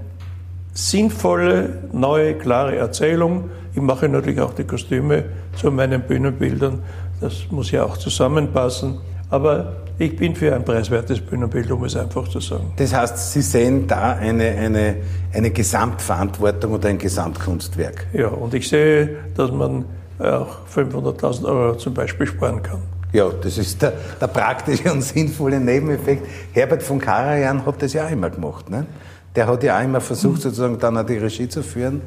sinnvolle, 0.72 1.78
neue, 1.92 2.34
klare 2.34 2.76
Erzählung. 2.76 3.50
Ich 3.74 3.80
mache 3.80 4.08
natürlich 4.08 4.40
auch 4.40 4.54
die 4.54 4.64
Kostüme 4.64 5.24
zu 5.56 5.70
meinen 5.70 6.02
Bühnenbildern. 6.02 6.80
Das 7.20 7.46
muss 7.50 7.70
ja 7.70 7.84
auch 7.84 7.96
zusammenpassen. 7.96 8.98
Aber 9.30 9.72
ich 9.98 10.16
bin 10.16 10.34
für 10.34 10.54
ein 10.54 10.64
preiswertes 10.64 11.20
Bühnenbild, 11.20 11.70
um 11.70 11.84
es 11.84 11.96
einfach 11.96 12.26
zu 12.28 12.40
sagen. 12.40 12.72
Das 12.76 12.94
heißt, 12.94 13.32
Sie 13.32 13.42
sehen 13.42 13.86
da 13.86 14.14
eine, 14.14 14.44
eine, 14.44 14.96
eine 15.32 15.50
Gesamtverantwortung 15.50 16.72
oder 16.72 16.88
ein 16.88 16.98
Gesamtkunstwerk. 16.98 18.06
Ja, 18.12 18.28
und 18.28 18.54
ich 18.54 18.68
sehe, 18.68 19.16
dass 19.36 19.52
man 19.52 19.84
auch 20.18 20.66
500.000 20.74 21.44
Euro 21.44 21.76
zum 21.76 21.94
Beispiel 21.94 22.26
sparen 22.26 22.62
kann. 22.62 22.82
Ja, 23.12 23.28
das 23.28 23.58
ist 23.58 23.82
der, 23.82 23.92
der, 24.20 24.26
praktische 24.28 24.92
und 24.92 25.02
sinnvolle 25.02 25.58
Nebeneffekt. 25.58 26.26
Herbert 26.52 26.82
von 26.82 26.98
Karajan 26.98 27.64
hat 27.66 27.82
das 27.82 27.92
ja 27.92 28.06
auch 28.06 28.10
immer 28.10 28.30
gemacht. 28.30 28.70
Ne? 28.70 28.86
Der 29.34 29.46
hat 29.46 29.62
ja 29.62 29.78
auch 29.78 29.84
immer 29.84 30.00
versucht, 30.00 30.42
sozusagen 30.42 30.78
dann 30.78 30.96
auch 30.96 31.06
die 31.06 31.16
Regie 31.16 31.48
zu 31.48 31.62
führen. 31.62 32.02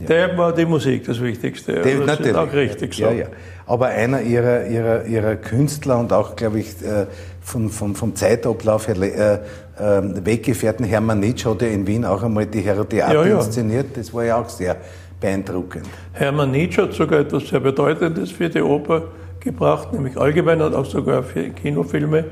Ja. 0.00 0.06
Der 0.06 0.38
war 0.38 0.54
die 0.54 0.64
Musik 0.64 1.04
das 1.04 1.20
Wichtigste. 1.20 1.74
Der, 1.74 1.98
das 1.98 2.06
natürlich. 2.06 2.32
ist 2.32 2.36
auch 2.36 2.52
richtig 2.52 2.94
so. 2.94 3.02
Ja, 3.02 3.12
ja. 3.12 3.26
Aber 3.66 3.86
einer 3.86 4.22
ihrer, 4.22 4.66
ihrer, 4.66 5.04
ihrer 5.04 5.36
Künstler 5.36 5.98
und 5.98 6.12
auch, 6.12 6.34
glaube 6.36 6.60
ich, 6.60 6.68
äh, 6.82 7.06
von, 7.42 7.68
von, 7.68 7.94
vom 7.94 8.14
Zeitablauf 8.16 8.88
her 8.88 8.96
äh, 9.00 9.34
äh, 9.78 10.24
Weggefährten 10.24 10.84
Hermann 10.84 11.20
Nitsch 11.20 11.44
hat 11.44 11.62
ja 11.62 11.68
in 11.68 11.86
Wien 11.86 12.04
auch 12.04 12.22
einmal 12.22 12.46
die 12.46 12.60
Herodiade 12.60 13.14
ja, 13.14 13.26
ja. 13.26 13.36
inszeniert. 13.38 13.96
Das 13.96 14.12
war 14.12 14.24
ja 14.24 14.40
auch 14.40 14.48
sehr 14.48 14.76
beeindruckend. 15.20 15.86
Hermann 16.12 16.50
Nietzsche 16.50 16.82
hat 16.82 16.94
sogar 16.94 17.20
etwas 17.20 17.48
sehr 17.48 17.60
Bedeutendes 17.60 18.30
für 18.30 18.48
die 18.48 18.62
Oper 18.62 19.02
gebracht, 19.40 19.92
nämlich 19.92 20.16
allgemein 20.16 20.60
und 20.62 20.74
auch 20.74 20.84
sogar 20.84 21.22
für 21.22 21.50
Kinofilme. 21.50 22.24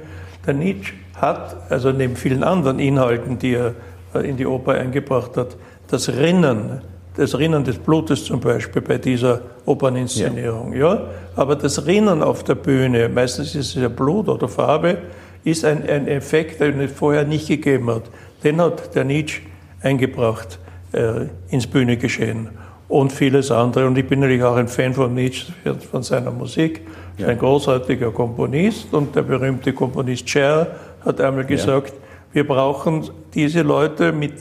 Der 0.46 0.54
Nietzsche 0.54 0.94
hat, 1.16 1.70
also 1.70 1.90
neben 1.90 2.16
vielen 2.16 2.42
anderen 2.42 2.78
Inhalten, 2.78 3.38
die 3.38 3.54
er 3.54 3.74
äh, 4.14 4.28
in 4.28 4.36
die 4.36 4.46
Oper 4.46 4.74
eingebracht 4.74 5.36
hat, 5.36 5.56
das 5.88 6.08
Rinnen, 6.08 6.82
das 7.16 7.38
Rinnen 7.38 7.64
des 7.64 7.78
Blutes 7.78 8.24
zum 8.24 8.40
Beispiel 8.40 8.82
bei 8.82 8.98
dieser 8.98 9.40
Operninszenierung, 9.66 10.72
ja. 10.72 10.94
ja? 10.94 11.00
Aber 11.36 11.56
das 11.56 11.86
Rinnen 11.86 12.22
auf 12.22 12.44
der 12.44 12.54
Bühne, 12.54 13.08
meistens 13.08 13.54
ist 13.54 13.74
es 13.76 13.82
ja 13.82 13.88
Blut 13.88 14.28
oder 14.28 14.48
Farbe, 14.48 14.98
ist 15.44 15.64
ein, 15.64 15.88
ein 15.88 16.06
Effekt, 16.06 16.60
den 16.60 16.80
es 16.80 16.92
vorher 16.92 17.24
nicht 17.24 17.48
gegeben 17.48 17.90
hat. 17.90 18.04
Den 18.44 18.60
hat 18.60 18.94
der 18.94 19.04
Nietzsche 19.04 19.42
eingebracht 19.82 20.58
äh, 20.92 21.26
ins 21.50 21.66
Bühnegeschehen 21.66 22.50
und 22.88 23.12
vieles 23.12 23.50
andere. 23.50 23.87
Und 23.87 23.99
ich 23.99 24.07
bin 24.07 24.21
natürlich 24.21 24.42
auch 24.42 24.57
ein 24.57 24.68
Fan 24.68 24.95
von 24.95 25.14
Nietzsche, 25.14 25.52
von 25.90 26.02
seiner 26.02 26.30
Musik. 26.30 26.80
Ja. 27.18 27.28
Ein 27.28 27.38
großartiger 27.38 28.11
Komponist 28.11 28.92
und 28.92 29.14
der 29.14 29.23
berühmte 29.23 29.73
Komponist 29.73 30.28
Cher 30.28 30.68
hat 31.04 31.21
einmal 31.21 31.45
gesagt, 31.45 31.90
ja. 31.90 31.95
wir 32.33 32.47
brauchen 32.47 33.11
diese 33.35 33.62
Leute 33.62 34.12
mit 34.12 34.35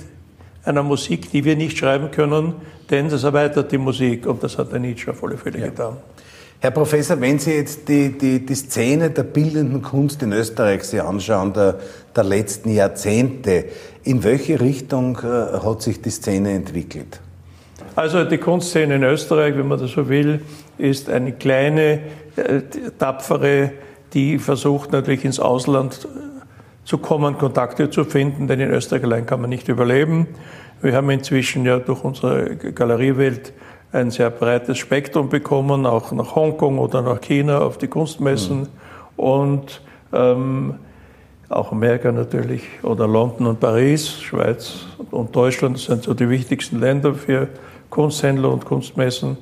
einer 0.64 0.84
Musik, 0.84 1.32
die 1.32 1.44
wir 1.44 1.56
nicht 1.56 1.78
schreiben 1.78 2.12
können, 2.12 2.54
denn 2.90 3.10
das 3.10 3.24
erweitert 3.24 3.72
die 3.72 3.78
Musik 3.78 4.28
und 4.28 4.44
das 4.44 4.58
hat 4.58 4.72
der 4.72 4.80
Nietzsche 4.80 5.12
auf 5.12 5.24
alle 5.24 5.38
Fälle 5.38 5.60
ja. 5.60 5.68
getan. 5.68 5.98
Herr 6.60 6.72
Professor, 6.72 7.20
wenn 7.22 7.38
Sie 7.38 7.52
jetzt 7.52 7.88
die, 7.88 8.18
die, 8.18 8.44
die 8.44 8.56
Szene 8.56 9.12
der 9.12 9.24
bildenden 9.24 9.84
Kunst 9.84 10.24
in 10.24 10.34
Österreich 10.34 10.84
sich 10.84 11.02
anschauen, 11.02 11.54
der, 11.54 11.76
der 12.16 12.24
letzten 12.24 12.72
Jahrzehnte, 12.74 13.66
in 14.04 14.24
welche 14.24 14.60
Richtung 14.60 15.18
äh, 15.18 15.60
hat 15.60 15.84
sich 15.84 16.02
die 16.02 16.10
Szene 16.10 16.54
entwickelt? 16.54 17.22
Also 17.98 18.26
die 18.26 18.38
Kunstszene 18.38 18.98
in 18.98 19.04
Österreich, 19.04 19.58
wenn 19.58 19.68
man 19.68 19.80
das 19.80 19.94
so 19.94 20.08
will, 20.08 20.42
ist 20.78 21.10
eine 21.10 21.32
kleine, 21.32 22.02
äh, 22.36 22.62
tapfere, 23.00 23.72
die 24.14 24.38
versucht 24.38 24.92
natürlich 24.92 25.26
ins 25.26 25.40
Ausland 25.40 26.06
äh, 26.06 26.86
zu 26.86 27.00
kommen, 27.00 27.40
Kontakte 27.40 27.90
zu 27.90 28.04
finden, 28.04 28.48
denn 28.48 28.60
in 28.60 28.70
Österreich 28.70 29.04
allein 29.04 29.26
kann 29.26 29.42
man 29.42 29.50
nicht 29.50 29.68
überleben. 29.68 30.28
Wir 30.80 30.94
haben 30.94 31.10
inzwischen 31.10 31.66
ja 31.66 31.80
durch 31.80 32.04
unsere 32.04 32.56
Galeriewelt 32.56 33.52
ein 33.92 34.12
sehr 34.12 34.30
breites 34.30 34.78
Spektrum 34.78 35.30
bekommen, 35.30 35.88
auch 35.88 36.12
nach 36.12 36.36
Hongkong 36.36 36.78
oder 36.78 37.02
nach 37.02 37.20
China 37.20 37.62
auf 37.62 37.80
die 37.80 37.88
Kunstmessen 37.88 38.60
mhm. 38.60 38.68
und 39.16 39.82
ähm, 40.14 40.76
auch 41.50 41.72
Amerika 41.72 42.12
natürlich 42.12 42.62
oder 42.84 43.08
London 43.08 43.48
und 43.48 43.60
Paris, 43.60 44.22
Schweiz 44.22 44.86
und 45.10 45.36
Deutschland 45.36 45.80
sind 45.80 46.04
so 46.04 46.14
die 46.14 46.30
wichtigsten 46.30 46.80
Länder 46.80 47.16
für 47.16 47.48
Kunsthändler 47.90 48.52
und 48.52 48.66
Kunstmessen. 48.66 49.38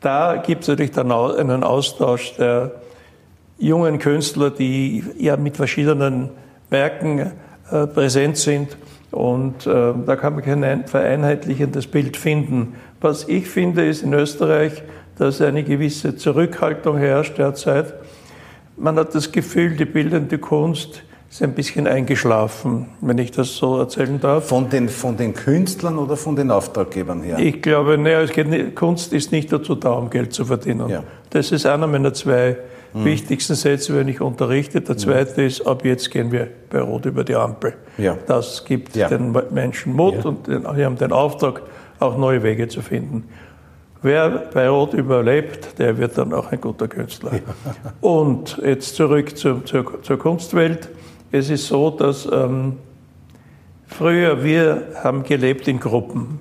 Da 0.00 0.36
gibt 0.36 0.62
es 0.62 0.68
natürlich 0.68 0.92
dann 0.92 1.12
einen 1.12 1.62
Austausch 1.62 2.34
der 2.36 2.72
jungen 3.58 3.98
Künstler, 3.98 4.50
die 4.50 5.04
ja 5.18 5.36
mit 5.36 5.56
verschiedenen 5.56 6.30
Werken 6.70 7.32
äh, 7.70 7.86
präsent 7.86 8.38
sind. 8.38 8.76
Und 9.10 9.66
äh, 9.66 9.92
da 10.06 10.16
kann 10.16 10.34
man 10.34 10.44
kein 10.44 10.86
vereinheitlichendes 10.86 11.86
Bild 11.86 12.16
finden. 12.16 12.74
Was 13.00 13.28
ich 13.28 13.48
finde, 13.48 13.84
ist 13.84 14.02
in 14.02 14.14
Österreich, 14.14 14.82
dass 15.18 15.40
eine 15.40 15.64
gewisse 15.64 16.16
Zurückhaltung 16.16 16.96
herrscht 16.96 17.36
derzeit. 17.38 17.92
Man 18.76 18.96
hat 18.96 19.14
das 19.14 19.32
Gefühl, 19.32 19.76
die 19.76 19.84
bildende 19.84 20.38
Kunst 20.38 21.02
ist 21.30 21.42
ein 21.44 21.54
bisschen 21.54 21.86
eingeschlafen, 21.86 22.86
wenn 23.00 23.18
ich 23.18 23.30
das 23.30 23.56
so 23.56 23.78
erzählen 23.78 24.18
darf. 24.20 24.48
Von 24.48 24.68
den, 24.68 24.88
von 24.88 25.16
den 25.16 25.32
Künstlern 25.32 25.96
oder 25.96 26.16
von 26.16 26.34
den 26.34 26.50
Auftraggebern 26.50 27.22
her? 27.22 27.38
Ich 27.38 27.62
glaube, 27.62 27.96
naja, 27.96 28.26
Kunst 28.74 29.12
ist 29.12 29.30
nicht 29.30 29.52
dazu 29.52 29.76
da, 29.76 29.92
um 29.92 30.10
Geld 30.10 30.32
zu 30.32 30.44
verdienen. 30.44 30.88
Ja. 30.88 31.04
Das 31.30 31.52
ist 31.52 31.66
einer 31.66 31.86
meiner 31.86 32.12
zwei 32.12 32.56
mhm. 32.92 33.04
wichtigsten 33.04 33.54
Sätze, 33.54 33.94
wenn 33.94 34.08
ich 34.08 34.20
unterrichte. 34.20 34.80
Der 34.80 34.96
zweite 34.96 35.40
mhm. 35.40 35.46
ist, 35.46 35.64
ab 35.64 35.84
jetzt 35.84 36.10
gehen 36.10 36.32
wir 36.32 36.48
bei 36.68 36.80
Rot 36.80 37.06
über 37.06 37.22
die 37.22 37.36
Ampel. 37.36 37.74
Ja. 37.96 38.18
Das 38.26 38.64
gibt 38.64 38.96
ja. 38.96 39.08
den 39.08 39.32
Menschen 39.52 39.94
Mut 39.94 40.24
und 40.24 40.48
den, 40.48 40.66
sie 40.74 40.84
haben 40.84 40.98
den 40.98 41.12
Auftrag, 41.12 41.62
auch 42.00 42.16
neue 42.18 42.42
Wege 42.42 42.66
zu 42.66 42.82
finden. 42.82 43.28
Wer 44.02 44.30
bei 44.52 44.68
Rot 44.68 44.94
überlebt, 44.94 45.78
der 45.78 45.96
wird 45.98 46.16
dann 46.18 46.32
auch 46.32 46.50
ein 46.50 46.60
guter 46.60 46.88
Künstler. 46.88 47.32
Und 48.00 48.58
jetzt 48.64 48.96
zurück 48.96 49.36
zur, 49.36 49.62
zur, 49.66 50.02
zur 50.02 50.18
Kunstwelt. 50.18 50.88
Es 51.32 51.48
ist 51.48 51.66
so, 51.66 51.90
dass 51.90 52.28
ähm, 52.30 52.78
früher 53.86 54.42
wir 54.42 54.88
haben 55.02 55.22
gelebt 55.22 55.68
in 55.68 55.78
Gruppen. 55.78 56.40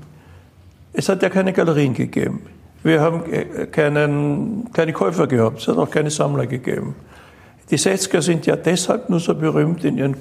Es 0.94 1.10
hat 1.10 1.22
ja 1.22 1.30
keine 1.30 1.54
Galerien 1.54 1.94
gegeben. 1.94 2.42
Wir 2.84 3.02
haben 3.02 3.32
äh, 3.32 3.68
keinen, 3.68 4.72
keine 4.74 4.94
Käufer 4.94 5.28
gehabt. 5.28 5.60
Es 5.60 5.68
hat 5.68 5.78
auch 5.78 5.90
keine 5.90 6.10
Sammler 6.10 6.48
gegeben. 6.48 6.96
Die 7.70 7.78
60er 7.78 8.22
sind 8.22 8.48
ja 8.48 8.56
deshalb 8.56 9.10
nur 9.10 9.20
so 9.20 9.36
berühmt 9.36 9.84
in 9.84 9.98
ihren 9.98 10.18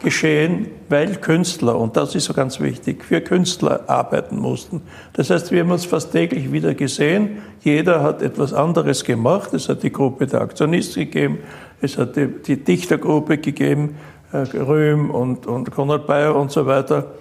Kunstgeschehen, 0.00 0.68
weil 0.88 1.16
Künstler, 1.16 1.78
und 1.78 1.94
das 1.94 2.14
ist 2.14 2.24
so 2.24 2.32
ganz 2.32 2.58
wichtig, 2.58 3.04
für 3.04 3.20
Künstler 3.20 3.84
arbeiten 3.86 4.38
mussten. 4.38 4.80
Das 5.12 5.28
heißt, 5.28 5.52
wir 5.52 5.60
haben 5.60 5.70
uns 5.70 5.84
fast 5.84 6.12
täglich 6.12 6.50
wieder 6.52 6.72
gesehen. 6.72 7.42
Jeder 7.60 8.02
hat 8.02 8.22
etwas 8.22 8.54
anderes 8.54 9.04
gemacht. 9.04 9.52
Es 9.52 9.68
hat 9.68 9.82
die 9.82 9.92
Gruppe 9.92 10.26
der 10.26 10.40
Aktionisten 10.40 11.04
gegeben, 11.04 11.38
es 11.82 11.98
hat 11.98 12.16
die, 12.16 12.28
die 12.28 12.56
Dichtergruppe 12.64 13.36
gegeben, 13.36 13.96
äh, 14.32 14.38
Röhm 14.38 15.10
und, 15.10 15.46
und 15.46 15.70
Konrad 15.70 16.06
Bayer 16.06 16.34
und 16.34 16.50
so 16.50 16.64
weiter, 16.64 17.12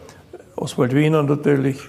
Oswald 0.56 0.96
Wiener 0.96 1.24
natürlich. 1.24 1.80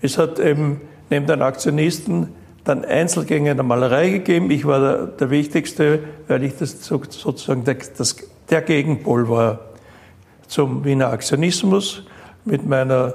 Es 0.00 0.16
hat 0.16 0.38
eben 0.38 0.80
neben 1.10 1.26
den 1.26 1.42
Aktionisten 1.42 2.28
dann 2.64 2.86
Einzelgänge 2.86 3.50
in 3.50 3.56
der 3.58 3.64
Malerei 3.64 4.08
gegeben. 4.08 4.50
Ich 4.50 4.64
war 4.64 4.80
der, 4.80 5.06
der 5.06 5.30
Wichtigste, 5.30 5.98
weil 6.28 6.44
ich 6.44 6.56
das 6.56 6.82
sozusagen 6.82 7.64
der, 7.64 7.76
das, 7.98 8.16
der 8.48 8.62
Gegenpol 8.62 9.28
war 9.28 9.69
zum 10.50 10.84
Wiener 10.84 11.10
Aktionismus 11.10 12.02
mit 12.44 12.68
meiner 12.68 13.14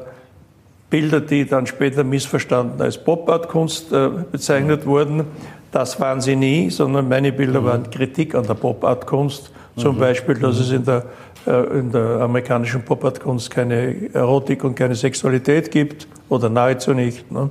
Bilder, 0.89 1.19
die 1.19 1.45
dann 1.45 1.67
später 1.67 2.03
missverstanden 2.05 2.81
als 2.81 2.97
Pop-Art-Kunst 2.97 3.91
äh, 3.91 4.09
bezeichnet 4.31 4.85
wurden. 4.85 5.25
Das 5.71 5.99
waren 5.99 6.21
sie 6.21 6.37
nie, 6.37 6.69
sondern 6.69 7.09
meine 7.09 7.33
Bilder 7.33 7.59
mhm. 7.59 7.65
waren 7.65 7.89
Kritik 7.89 8.35
an 8.35 8.47
der 8.47 8.53
Pop-Art-Kunst. 8.53 9.51
Zum 9.75 9.95
mhm. 9.95 9.99
Beispiel, 9.99 10.35
dass 10.35 10.59
es 10.59 10.71
in 10.71 10.85
der, 10.85 11.03
äh, 11.45 11.79
in 11.79 11.91
der 11.91 12.21
amerikanischen 12.21 12.83
Pop-Art-Kunst 12.83 13.51
keine 13.51 14.13
Erotik 14.13 14.63
und 14.63 14.75
keine 14.75 14.95
Sexualität 14.95 15.71
gibt 15.71 16.07
oder 16.29 16.49
nahezu 16.49 16.93
nicht. 16.93 17.29
Ne? 17.29 17.49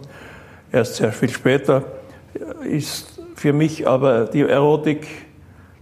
Erst 0.73 0.97
sehr 0.97 1.13
viel 1.13 1.29
später. 1.29 1.85
ist 2.67 3.21
für 3.37 3.53
mich 3.53 3.87
aber 3.87 4.25
die 4.25 4.41
Erotik 4.41 5.07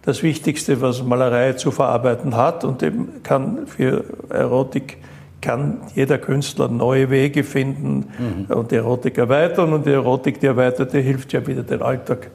das 0.02 0.22
Wichtigste, 0.22 0.80
was 0.80 1.02
Malerei 1.02 1.52
zu 1.52 1.70
verarbeiten 1.70 2.36
hat. 2.36 2.64
Und 2.64 2.82
eben 2.82 3.22
kann 3.22 3.66
für 3.66 4.04
Erotik 4.28 4.98
kann 5.40 5.78
jeder 5.94 6.18
Künstler 6.18 6.68
neue 6.68 7.10
Wege 7.10 7.42
finden 7.42 8.06
mhm. 8.18 8.54
und 8.54 8.70
die 8.70 8.76
Erotik 8.76 9.18
erweitern. 9.18 9.72
Und 9.72 9.86
die 9.86 9.90
Erotik, 9.90 10.40
die 10.40 10.46
erweiterte, 10.46 10.98
hilft 10.98 11.32
ja 11.32 11.46
wieder 11.46 11.62
den 11.62 11.82
Alltag 11.82 12.30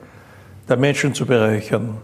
der 0.67 0.77
Menschen 0.77 1.13
zu 1.13 1.25
bereichern. 1.25 1.97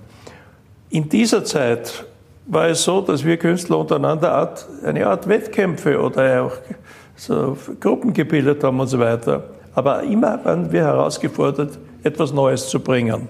In 0.89 1.10
dieser 1.10 1.43
Zeit 1.43 2.05
war 2.46 2.67
es 2.67 2.84
so, 2.84 3.01
dass 3.01 3.24
wir 3.25 3.38
Künstler 3.38 3.79
untereinander 3.79 4.53
eine 4.84 5.08
Art 5.08 5.27
Wettkämpfe 5.27 6.00
oder 6.00 6.43
auch 6.43 6.53
so 7.15 7.58
Gruppen 7.79 8.13
gebildet 8.13 8.63
haben 8.63 8.79
und 8.79 8.88
so 8.88 9.00
weiter. 9.00 9.43
Aber 9.75 10.03
immer 10.03 10.43
waren 10.43 10.72
wir 10.72 10.84
herausgefordert, 10.84 11.77
etwas 12.03 12.34
Neues 12.34 12.67
zu 12.67 12.79
bringen. 12.79 13.27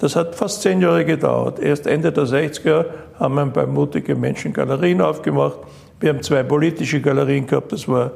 Das 0.00 0.16
hat 0.16 0.34
fast 0.34 0.62
zehn 0.62 0.80
Jahre 0.80 1.04
gedauert. 1.04 1.58
Erst 1.58 1.86
Ende 1.86 2.10
der 2.10 2.24
60er 2.24 2.86
haben 3.18 3.34
wir 3.34 3.46
bei 3.46 3.66
Mutige 3.66 4.16
Menschen 4.16 4.52
Galerien 4.52 5.02
aufgemacht. 5.02 5.58
Wir 6.00 6.08
haben 6.08 6.22
zwei 6.22 6.42
politische 6.42 7.02
Galerien 7.02 7.46
gehabt. 7.46 7.70
Das 7.70 7.86
war 7.86 8.06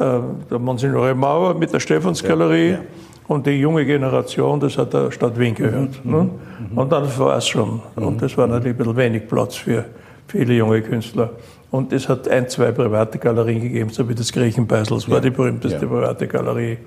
äh, 0.00 0.18
der 0.50 0.58
Monsignore 0.58 1.14
Mauer 1.14 1.54
mit 1.54 1.72
der 1.72 1.78
Stephansgalerie. 1.78 2.70
Ja, 2.70 2.74
ja. 2.74 2.80
Und 3.28 3.46
die 3.46 3.60
junge 3.60 3.86
Generation, 3.86 4.58
das 4.58 4.76
hat 4.76 4.92
der 4.92 5.12
Stadt 5.12 5.38
Wien 5.38 5.54
gehört. 5.54 6.04
Mhm, 6.04 6.10
ne? 6.10 6.30
mhm. 6.68 6.78
Und 6.78 6.90
dann 6.90 7.06
war 7.16 7.36
es 7.36 7.46
schon. 7.46 7.80
Mhm. 7.94 8.02
Und 8.02 8.22
das 8.22 8.36
war 8.36 8.48
natürlich 8.48 8.74
ein 8.74 8.78
bisschen 8.78 8.96
wenig 8.96 9.28
Platz 9.28 9.54
für 9.54 9.84
viele 10.26 10.54
junge 10.54 10.82
Künstler. 10.82 11.30
Und 11.70 11.92
es 11.92 12.08
hat 12.08 12.26
ein, 12.26 12.48
zwei 12.48 12.72
private 12.72 13.18
Galerien 13.18 13.60
gegeben, 13.60 13.90
so 13.90 14.08
wie 14.08 14.16
das 14.16 14.32
Griechenbeisel. 14.32 14.96
Das 14.96 15.06
ja. 15.06 15.12
war 15.12 15.20
die 15.20 15.30
berühmteste 15.30 15.86
private 15.86 16.26
Galerie. 16.26 16.78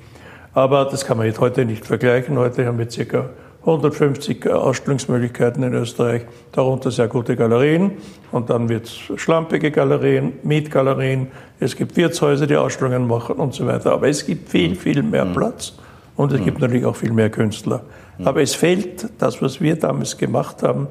Aber 0.53 0.83
das 0.83 1.05
kann 1.05 1.15
man 1.17 1.27
jetzt 1.27 1.39
heute 1.39 1.63
nicht 1.63 1.85
vergleichen. 1.85 2.37
Heute 2.37 2.65
haben 2.65 2.77
wir 2.77 2.87
ca. 2.87 3.29
150 3.65 4.49
Ausstellungsmöglichkeiten 4.49 5.63
in 5.63 5.73
Österreich, 5.73 6.23
darunter 6.51 6.91
sehr 6.91 7.07
gute 7.07 7.37
Galerien. 7.37 7.91
Und 8.31 8.49
dann 8.49 8.67
wird 8.67 8.87
es 8.87 9.21
schlampige 9.21 9.71
Galerien, 9.71 10.33
Mietgalerien, 10.43 11.27
es 11.59 11.75
gibt 11.75 11.95
Wirtshäuser, 11.95 12.45
die 12.45 12.57
Ausstellungen 12.57 13.07
machen 13.07 13.37
und 13.37 13.53
so 13.53 13.65
weiter. 13.65 13.93
Aber 13.93 14.09
es 14.09 14.25
gibt 14.25 14.49
viel, 14.49 14.75
viel 14.75 15.01
mehr 15.01 15.23
mhm. 15.23 15.33
Platz 15.33 15.73
und 16.17 16.33
es 16.33 16.43
gibt 16.43 16.57
mhm. 16.57 16.63
natürlich 16.63 16.85
auch 16.85 16.95
viel 16.95 17.13
mehr 17.13 17.29
Künstler. 17.29 17.83
Aber 18.23 18.41
es 18.41 18.53
fehlt 18.53 19.07
das, 19.17 19.41
was 19.41 19.59
wir 19.61 19.75
damals 19.75 20.17
gemacht 20.17 20.61
haben, 20.61 20.87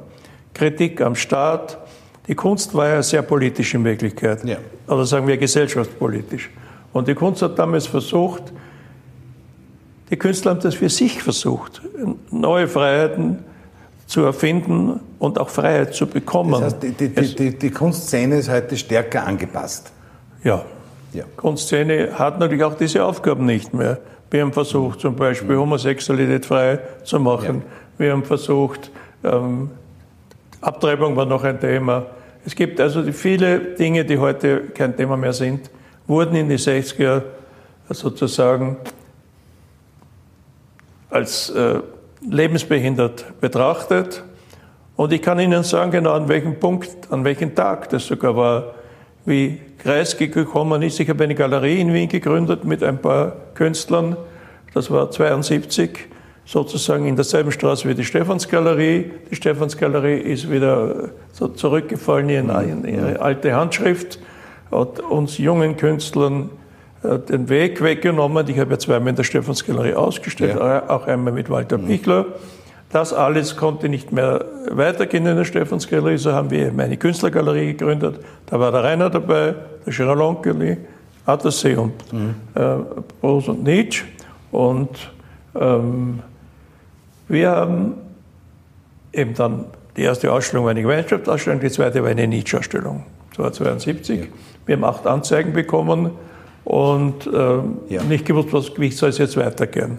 Kritik 0.55 1.01
am 1.01 1.15
Staat. 1.15 1.79
Die 2.27 2.35
Kunst 2.35 2.75
war 2.75 2.89
ja 2.89 3.03
sehr 3.03 3.23
politisch 3.23 3.75
in 3.75 3.85
Wirklichkeit. 3.85 4.45
Ja. 4.45 4.57
Oder 4.89 5.05
sagen 5.05 5.27
wir 5.27 5.37
gesellschaftspolitisch. 5.37 6.51
Und 6.93 7.09
die 7.09 7.15
Kunst 7.15 7.43
hat 7.43 7.59
damals 7.59 7.87
versucht, 7.87 8.53
die 10.13 10.19
Künstler 10.19 10.51
haben 10.51 10.61
das 10.61 10.75
für 10.75 10.91
sich 10.91 11.23
versucht, 11.23 11.81
neue 12.31 12.69
Freiheiten 12.69 13.39
zu 14.07 14.21
erfinden 14.21 15.01
und 15.19 15.41
auch 15.41 15.49
Freiheit 15.49 15.95
zu 15.95 16.07
bekommen. 16.07 16.53
Das 16.53 16.75
heißt, 16.75 16.83
die, 16.83 17.09
die, 17.09 17.35
die, 17.35 17.59
die 17.59 17.71
Kunstszene 17.71 18.37
ist 18.37 18.51
heute 18.51 18.77
stärker 18.77 19.27
angepasst. 19.27 19.91
Ja. 20.45 20.67
ja. 21.15 21.25
Kunstszene 21.37 22.19
hat 22.19 22.39
natürlich 22.39 22.63
auch 22.63 22.75
diese 22.75 23.03
Aufgaben 23.03 23.47
nicht 23.47 23.73
mehr. 23.73 24.01
Wir 24.31 24.43
haben 24.43 24.53
versucht, 24.53 25.01
zum 25.01 25.17
Beispiel 25.17 25.57
Homosexualität 25.57 26.45
frei 26.45 26.81
zu 27.05 27.19
machen. 27.19 27.63
Ja. 27.65 28.05
Wir 28.05 28.13
haben 28.13 28.25
versucht, 28.25 28.91
ähm, 29.25 29.71
Abtreibung 30.61 31.17
war 31.17 31.25
noch 31.25 31.43
ein 31.43 31.59
Thema. 31.59 32.05
Es 32.45 32.55
gibt 32.55 32.83
also 32.83 33.03
viele 33.13 33.61
Dinge, 33.61 34.05
die 34.05 34.19
heute 34.19 34.61
kein 34.75 34.95
Thema 34.95 35.17
mehr 35.17 35.33
sind, 35.33 35.71
wurden 36.07 36.37
in 36.37 36.51
die 36.51 36.59
60er 36.59 37.23
sozusagen 37.89 38.77
als 41.13 41.51
äh, 41.51 41.81
lebensbehindert 42.29 43.41
betrachtet. 43.41 44.23
Und 44.97 45.13
ich 45.13 45.23
kann 45.23 45.39
Ihnen 45.39 45.63
sagen, 45.63 45.91
genau 45.91 46.13
an 46.13 46.29
welchem 46.29 46.59
Punkt, 46.59 46.89
an 47.11 47.25
welchem 47.25 47.55
Tag 47.55 47.89
das 47.91 48.07
sogar 48.07 48.37
war, 48.37 48.75
wie 49.25 49.61
Kreisky 49.79 50.29
gekommen 50.29 50.83
ist. 50.83 51.01
Ich 51.01 51.09
habe 51.09 51.25
eine 51.25 51.35
Galerie 51.35 51.81
in 51.81 51.93
Wien 51.93 52.09
gegründet 52.09 52.65
mit 52.65 52.83
ein 52.83 52.99
paar 52.99 53.37
Künstlern. 53.55 54.17
Das 54.75 54.91
war 54.91 55.11
72, 55.11 56.09
sozusagen 56.45 57.07
in 57.07 57.17
derselben 57.17 57.53
Straße 57.53 57.89
wie 57.89 57.95
die 57.95 58.05
Stephansgalerie. 58.05 59.11
Die 59.31 59.37
Stephansgalerie 59.37 60.19
ist 60.19 60.51
wieder 60.51 61.11
so 61.33 61.49
zurückgefallen 61.49 62.29
in 62.29 62.85
ihre 62.85 63.21
alte 63.21 63.55
Handschrift, 63.55 64.19
hat 64.71 65.01
uns 65.01 65.39
jungen 65.39 65.77
Künstlern 65.77 66.49
äh, 66.49 66.62
den 67.03 67.49
Weg 67.49 67.83
weggenommen. 67.83 68.49
Ich 68.49 68.59
habe 68.59 68.73
ja 68.73 68.79
zweimal 68.79 69.11
in 69.11 69.17
der 69.17 69.25
Stephansgalerie 69.25 69.95
ausgestellt, 69.95 70.57
ja. 70.59 70.89
auch 70.89 71.07
einmal 71.07 71.33
mit 71.33 71.51
Walter 71.51 71.79
mhm. 71.79 71.87
Pichler. 71.87 72.27
Das 72.91 73.13
alles 73.15 73.57
konnte 73.57 73.89
nicht 73.89 74.13
mehr 74.13 74.45
weitergehen 74.71 75.27
in 75.27 75.37
der 75.37 75.45
Stephansgalerie. 75.45 76.19
So 76.19 76.33
haben 76.33 76.51
wir 76.51 76.73
meine 76.73 76.97
Künstlergalerie 76.97 77.73
gegründet. 77.73 78.21
Da 78.47 78.61
war 78.61 78.71
der 78.71 78.85
Rainer 78.85 79.09
dabei, 79.09 79.55
der 79.87 79.93
Gerard 79.93 80.19
Lonkeli, 80.19 80.77
Attersee 81.25 81.75
und 81.75 82.13
mhm. 82.13 82.35
äh, 82.55 82.77
Bose 83.21 83.53
und 83.53 83.65
Nietzsche. 83.65 84.05
Und 84.51 85.11
ähm, 85.59 86.21
wir 87.29 87.51
haben 87.51 87.95
eben 89.13 89.35
dann, 89.35 89.65
die 89.97 90.03
erste 90.03 90.31
Ausstellung 90.31 90.67
war 90.67 90.73
eine 90.73 90.83
Gemeinschaftsausstellung, 90.83 91.61
die 91.61 91.71
zweite 91.71 92.03
war 92.03 92.11
eine 92.11 92.29
Nietzsche-Ausstellung. 92.29 93.05
Das 93.31 93.39
war 93.39 93.53
72. 93.53 94.21
Ja. 94.21 94.27
Wir 94.67 94.77
haben 94.77 94.85
acht 94.85 95.07
Anzeigen 95.07 95.55
bekommen 95.55 96.11
und 96.65 97.27
äh, 97.27 97.59
ja. 97.89 98.03
nicht 98.03 98.25
gewusst, 98.25 98.53
was, 98.53 98.73
wie 98.79 98.91
soll 98.91 99.11
es 99.11 99.19
jetzt 99.19 99.37
weitergehen. 99.37 99.99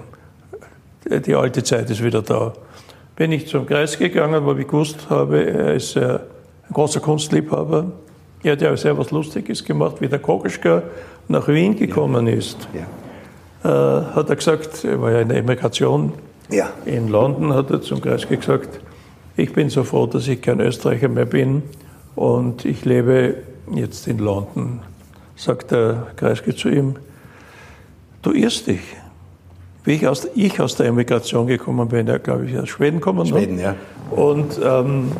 Die 1.05 1.35
alte 1.35 1.63
Zeit 1.63 1.89
ist 1.89 2.03
wieder 2.03 2.21
da. 2.21 2.53
Bin 3.15 3.31
ich 3.31 3.47
zum 3.47 3.65
Kreis 3.65 3.97
gegangen, 3.97 4.45
weil 4.45 4.61
ich 4.61 4.67
gewusst 4.67 5.09
habe, 5.09 5.45
er 5.45 5.73
ist 5.73 5.95
äh, 5.95 6.19
ein 6.69 6.73
großer 6.73 7.01
Kunstliebhaber. 7.01 7.91
Er 8.41 8.53
hat 8.53 8.61
ja 8.61 8.75
sehr 8.77 8.97
was 8.97 9.11
Lustiges 9.11 9.63
gemacht, 9.63 9.97
wie 9.99 10.07
der 10.07 10.19
Kokoschka 10.19 10.83
nach 11.27 11.47
Wien 11.47 11.75
gekommen 11.75 12.27
ja. 12.27 12.33
ist. 12.33 12.67
Ja. 12.73 12.85
Äh, 13.63 14.15
hat 14.15 14.29
er 14.29 14.35
gesagt, 14.35 14.83
er 14.85 15.01
war 15.01 15.11
ja 15.11 15.19
in 15.21 15.29
der 15.29 15.37
Emigration 15.37 16.13
in 16.85 17.07
London, 17.07 17.53
hat 17.53 17.71
er 17.71 17.81
zum 17.81 18.01
Kreisky 18.01 18.37
gesagt, 18.37 18.79
ich 19.35 19.53
bin 19.53 19.69
so 19.69 19.83
froh, 19.83 20.05
dass 20.05 20.27
ich 20.27 20.41
kein 20.41 20.59
Österreicher 20.59 21.09
mehr 21.09 21.25
bin 21.25 21.63
und 22.15 22.65
ich 22.65 22.85
lebe 22.85 23.37
jetzt 23.73 24.07
in 24.07 24.19
London 24.19 24.81
sagt 25.35 25.71
der 25.71 26.07
Kreisky 26.15 26.55
zu 26.55 26.69
ihm, 26.69 26.95
du 28.21 28.31
irrst 28.31 28.67
dich. 28.67 28.81
Wie 29.83 29.93
ich 29.93 30.07
aus, 30.07 30.27
ich 30.33 30.59
aus 30.61 30.75
der 30.75 30.85
Emigration 30.87 31.47
gekommen 31.47 31.89
bin, 31.89 32.05
der 32.05 32.19
glaube 32.19 32.45
ich 32.45 32.57
aus 32.57 32.69
Schweden 32.69 32.99
gekommen. 32.99 33.25
Schweden, 33.25 33.59
ja. 33.59 33.75
Und 34.11 34.59
ähm, 34.63 35.11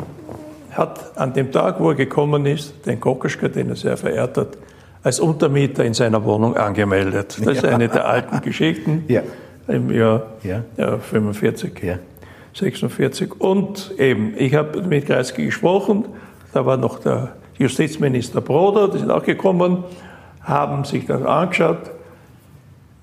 hat 0.72 1.18
an 1.18 1.34
dem 1.34 1.52
Tag, 1.52 1.80
wo 1.80 1.90
er 1.90 1.96
gekommen 1.96 2.46
ist, 2.46 2.86
den 2.86 2.98
Kokoschka, 2.98 3.48
den 3.48 3.70
er 3.70 3.76
sehr 3.76 3.96
verehrt 3.96 4.36
hat, 4.38 4.56
als 5.02 5.20
Untermieter 5.20 5.84
in 5.84 5.92
seiner 5.92 6.24
Wohnung 6.24 6.56
angemeldet. 6.56 7.36
Das 7.44 7.58
ist 7.58 7.64
eine 7.64 7.88
der 7.88 8.08
alten 8.08 8.40
Geschichten 8.40 9.04
ja. 9.06 9.22
im 9.68 9.90
Jahr 9.90 10.22
ja. 10.42 10.64
Ja, 10.78 10.98
45, 10.98 11.82
ja. 11.82 11.98
46. 12.54 13.38
Und 13.38 13.92
eben, 13.98 14.34
ich 14.38 14.54
habe 14.54 14.80
mit 14.82 15.06
Kreisky 15.06 15.46
gesprochen, 15.46 16.06
da 16.52 16.64
war 16.64 16.78
noch 16.78 17.00
der 17.00 17.32
Justizminister 17.58 18.40
Broder, 18.40 18.88
die 18.88 18.98
sind 18.98 19.10
auch 19.10 19.22
gekommen, 19.22 19.84
haben 20.42 20.84
sich 20.84 21.06
das 21.06 21.22
angeschaut. 21.22 21.90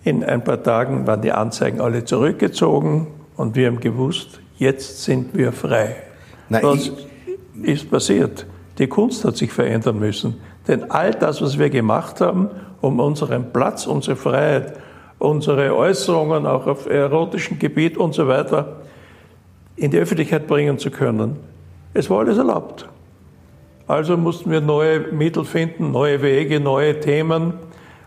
In 0.04 0.24
ein 0.24 0.44
paar 0.44 0.62
Tagen 0.62 1.08
waren 1.08 1.22
die 1.22 1.32
Anzeigen 1.32 1.80
alle 1.80 2.06
zurückgezogen 2.06 3.08
und 3.38 3.56
wir 3.56 3.68
haben 3.68 3.80
gewusst, 3.80 4.42
jetzt 4.58 5.04
sind 5.04 5.36
wir 5.36 5.52
frei. 5.52 5.96
Na, 6.50 6.62
Was 6.64 6.92
ist 7.64 7.90
passiert? 7.90 8.46
Die 8.78 8.88
Kunst 8.88 9.24
hat 9.26 9.38
sich 9.38 9.52
verändern 9.52 10.00
müssen. 10.00 10.36
Denn 10.68 10.92
all 10.92 11.12
das, 11.12 11.42
was 11.42 11.58
wir 11.58 11.70
gemacht 11.70 12.22
haben, 12.22 12.50
um 12.82 13.00
unseren 13.00 13.52
Platz, 13.52 13.88
unsere 13.88 14.16
Freiheit, 14.16 14.74
unsere 15.20 15.76
Äußerungen 15.76 16.46
auch 16.46 16.68
auf 16.68 16.88
erotischem 16.88 17.60
Gebiet 17.60 17.98
und 17.98 18.14
so 18.14 18.28
weiter 18.28 18.78
in 19.76 19.92
die 19.92 19.98
Öffentlichkeit 19.98 20.48
bringen 20.48 20.78
zu 20.78 20.92
können, 20.92 21.38
es 21.94 22.10
war 22.10 22.20
alles 22.20 22.38
erlaubt. 22.38 22.88
Also 23.92 24.16
mussten 24.16 24.52
wir 24.52 24.62
neue 24.62 25.02
Mittel 25.12 25.44
finden, 25.44 25.92
neue 25.92 26.22
Wege, 26.22 26.62
neue 26.62 27.02
Themen. 27.02 27.56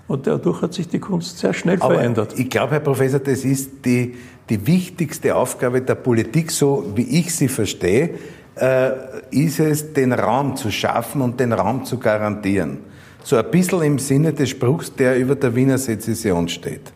Und 0.08 0.26
dadurch 0.26 0.62
hat 0.62 0.72
sich 0.72 0.88
die 0.88 0.98
Kunst 0.98 1.38
sehr 1.38 1.52
schnell 1.52 1.76
Aber 1.78 1.96
verändert. 1.96 2.38
Ich 2.38 2.48
glaube, 2.48 2.72
Herr 2.72 2.80
Professor, 2.80 3.20
das 3.20 3.44
ist 3.44 3.84
die, 3.84 4.14
die 4.48 4.66
wichtigste 4.66 5.36
Aufgabe 5.36 5.82
der 5.82 5.96
Politik, 5.96 6.52
so 6.52 6.90
wie 6.94 7.20
ich 7.20 7.36
sie 7.36 7.48
verstehe, 7.48 8.14
äh, 8.54 8.92
ist 9.30 9.60
es, 9.60 9.92
den 9.92 10.14
Raum 10.14 10.56
zu 10.56 10.70
schaffen 10.70 11.20
und 11.20 11.38
den 11.38 11.52
Raum 11.52 11.84
zu 11.84 11.98
garantieren. 11.98 12.78
So 13.22 13.36
ein 13.36 13.50
bisschen 13.50 13.82
im 13.82 13.98
Sinne 13.98 14.32
des 14.32 14.48
Spruchs, 14.48 14.94
der 14.94 15.18
über 15.18 15.34
der 15.34 15.54
Wiener 15.54 15.76
Sezession 15.76 16.48
steht. 16.48 16.94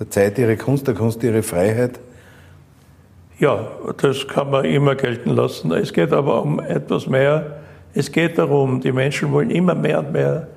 Der 0.00 0.10
Zeit 0.10 0.36
ihre 0.36 0.56
Kunst, 0.56 0.88
der 0.88 0.94
Kunst 0.94 1.22
ihre 1.22 1.44
Freiheit. 1.44 2.00
Ja, 3.38 3.68
das 4.02 4.26
kann 4.26 4.50
man 4.50 4.64
immer 4.64 4.96
gelten 4.96 5.30
lassen. 5.30 5.70
Es 5.70 5.92
geht 5.92 6.12
aber 6.12 6.42
um 6.42 6.58
etwas 6.58 7.06
mehr 7.06 7.62
es 7.96 8.12
geht 8.12 8.36
darum, 8.36 8.80
die 8.80 8.92
Menschen 8.92 9.32
wollen 9.32 9.50
immer 9.50 9.74
mehr 9.74 10.00
und 10.00 10.12
mehr 10.12 10.48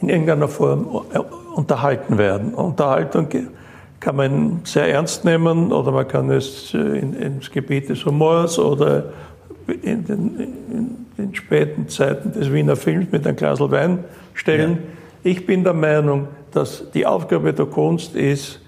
in 0.00 0.08
irgendeiner 0.08 0.48
Form 0.48 0.84
unterhalten 1.54 2.18
werden. 2.18 2.54
Unterhaltung 2.54 3.28
kann 4.00 4.16
man 4.16 4.60
sehr 4.64 4.88
ernst 4.88 5.24
nehmen 5.24 5.72
oder 5.72 5.92
man 5.92 6.08
kann 6.08 6.28
es 6.30 6.74
in, 6.74 7.14
ins 7.14 7.50
Gebiet 7.52 7.88
des 7.88 8.04
Humors 8.04 8.58
oder 8.58 9.04
in 9.68 10.04
den, 10.04 10.40
in 10.40 10.96
den, 11.16 11.34
späten 11.36 11.88
Zeiten 11.88 12.32
des 12.32 12.52
Wiener 12.52 12.74
Films 12.74 13.12
mit 13.12 13.24
einem 13.24 13.36
Glas 13.36 13.60
Wein 13.60 14.02
stellen. 14.34 14.72
Ja. 14.72 15.30
Ich 15.30 15.46
bin 15.46 15.62
der 15.62 15.74
Meinung, 15.74 16.26
dass 16.50 16.90
die 16.90 17.06
Aufgabe 17.06 17.52
der 17.52 17.66
Kunst 17.66 18.16
ist, 18.16 18.60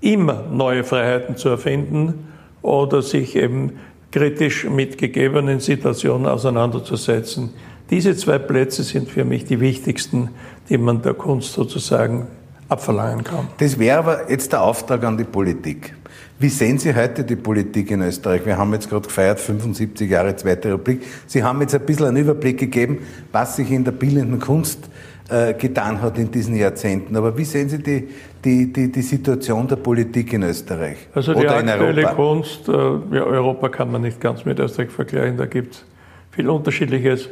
immer 0.00 0.44
neue 0.52 0.84
Freiheiten 0.84 1.36
zu 1.36 1.48
erfinden 1.48 2.28
oder 2.62 3.02
sich 3.02 3.34
eben 3.34 3.72
kritisch 4.10 4.64
mit 4.64 4.98
gegebenen 4.98 5.60
Situationen 5.60 6.26
auseinanderzusetzen. 6.26 7.50
Diese 7.90 8.16
zwei 8.16 8.38
Plätze 8.38 8.82
sind 8.82 9.08
für 9.10 9.24
mich 9.24 9.44
die 9.44 9.60
wichtigsten, 9.60 10.30
die 10.68 10.78
man 10.78 11.02
der 11.02 11.14
Kunst 11.14 11.52
sozusagen 11.52 12.26
abverlangen 12.68 13.24
kann. 13.24 13.48
Das 13.58 13.78
wäre 13.78 13.98
aber 13.98 14.30
jetzt 14.30 14.52
der 14.52 14.62
Auftrag 14.62 15.04
an 15.04 15.16
die 15.16 15.24
Politik. 15.24 15.94
Wie 16.40 16.50
sehen 16.50 16.78
Sie 16.78 16.94
heute 16.94 17.24
die 17.24 17.34
Politik 17.34 17.90
in 17.90 18.02
Österreich? 18.02 18.46
Wir 18.46 18.56
haben 18.56 18.72
jetzt 18.72 18.88
gerade 18.88 19.08
gefeiert, 19.08 19.40
75 19.40 20.08
Jahre 20.08 20.36
Zweite 20.36 20.68
Republik. 20.68 21.02
Sie 21.26 21.42
haben 21.42 21.60
jetzt 21.62 21.74
ein 21.74 21.84
bisschen 21.84 22.06
einen 22.06 22.18
Überblick 22.18 22.58
gegeben, 22.58 22.98
was 23.32 23.56
sich 23.56 23.72
in 23.72 23.82
der 23.82 23.90
bildenden 23.90 24.38
Kunst 24.38 24.88
äh, 25.28 25.54
getan 25.54 26.00
hat 26.00 26.18
in 26.18 26.30
diesen 26.30 26.56
Jahrzehnten. 26.56 27.14
Aber 27.16 27.36
wie 27.36 27.44
sehen 27.44 27.68
Sie 27.68 27.82
die, 27.82 28.08
die, 28.44 28.72
die, 28.72 28.90
die 28.90 29.02
Situation 29.02 29.68
der 29.68 29.76
Politik 29.76 30.32
in 30.32 30.42
Österreich? 30.42 30.96
Also 31.14 31.34
die 31.34 31.40
Oder 31.40 31.56
aktuelle 31.56 32.04
Kunst, 32.04 32.68
äh, 32.68 32.72
ja, 32.72 33.24
Europa 33.24 33.68
kann 33.68 33.92
man 33.92 34.02
nicht 34.02 34.20
ganz 34.20 34.44
mit 34.44 34.58
Österreich 34.58 34.90
vergleichen, 34.90 35.36
da 35.36 35.46
gibt 35.46 35.74
es 35.74 35.84
viel 36.30 36.48
Unterschiedliches. 36.48 37.28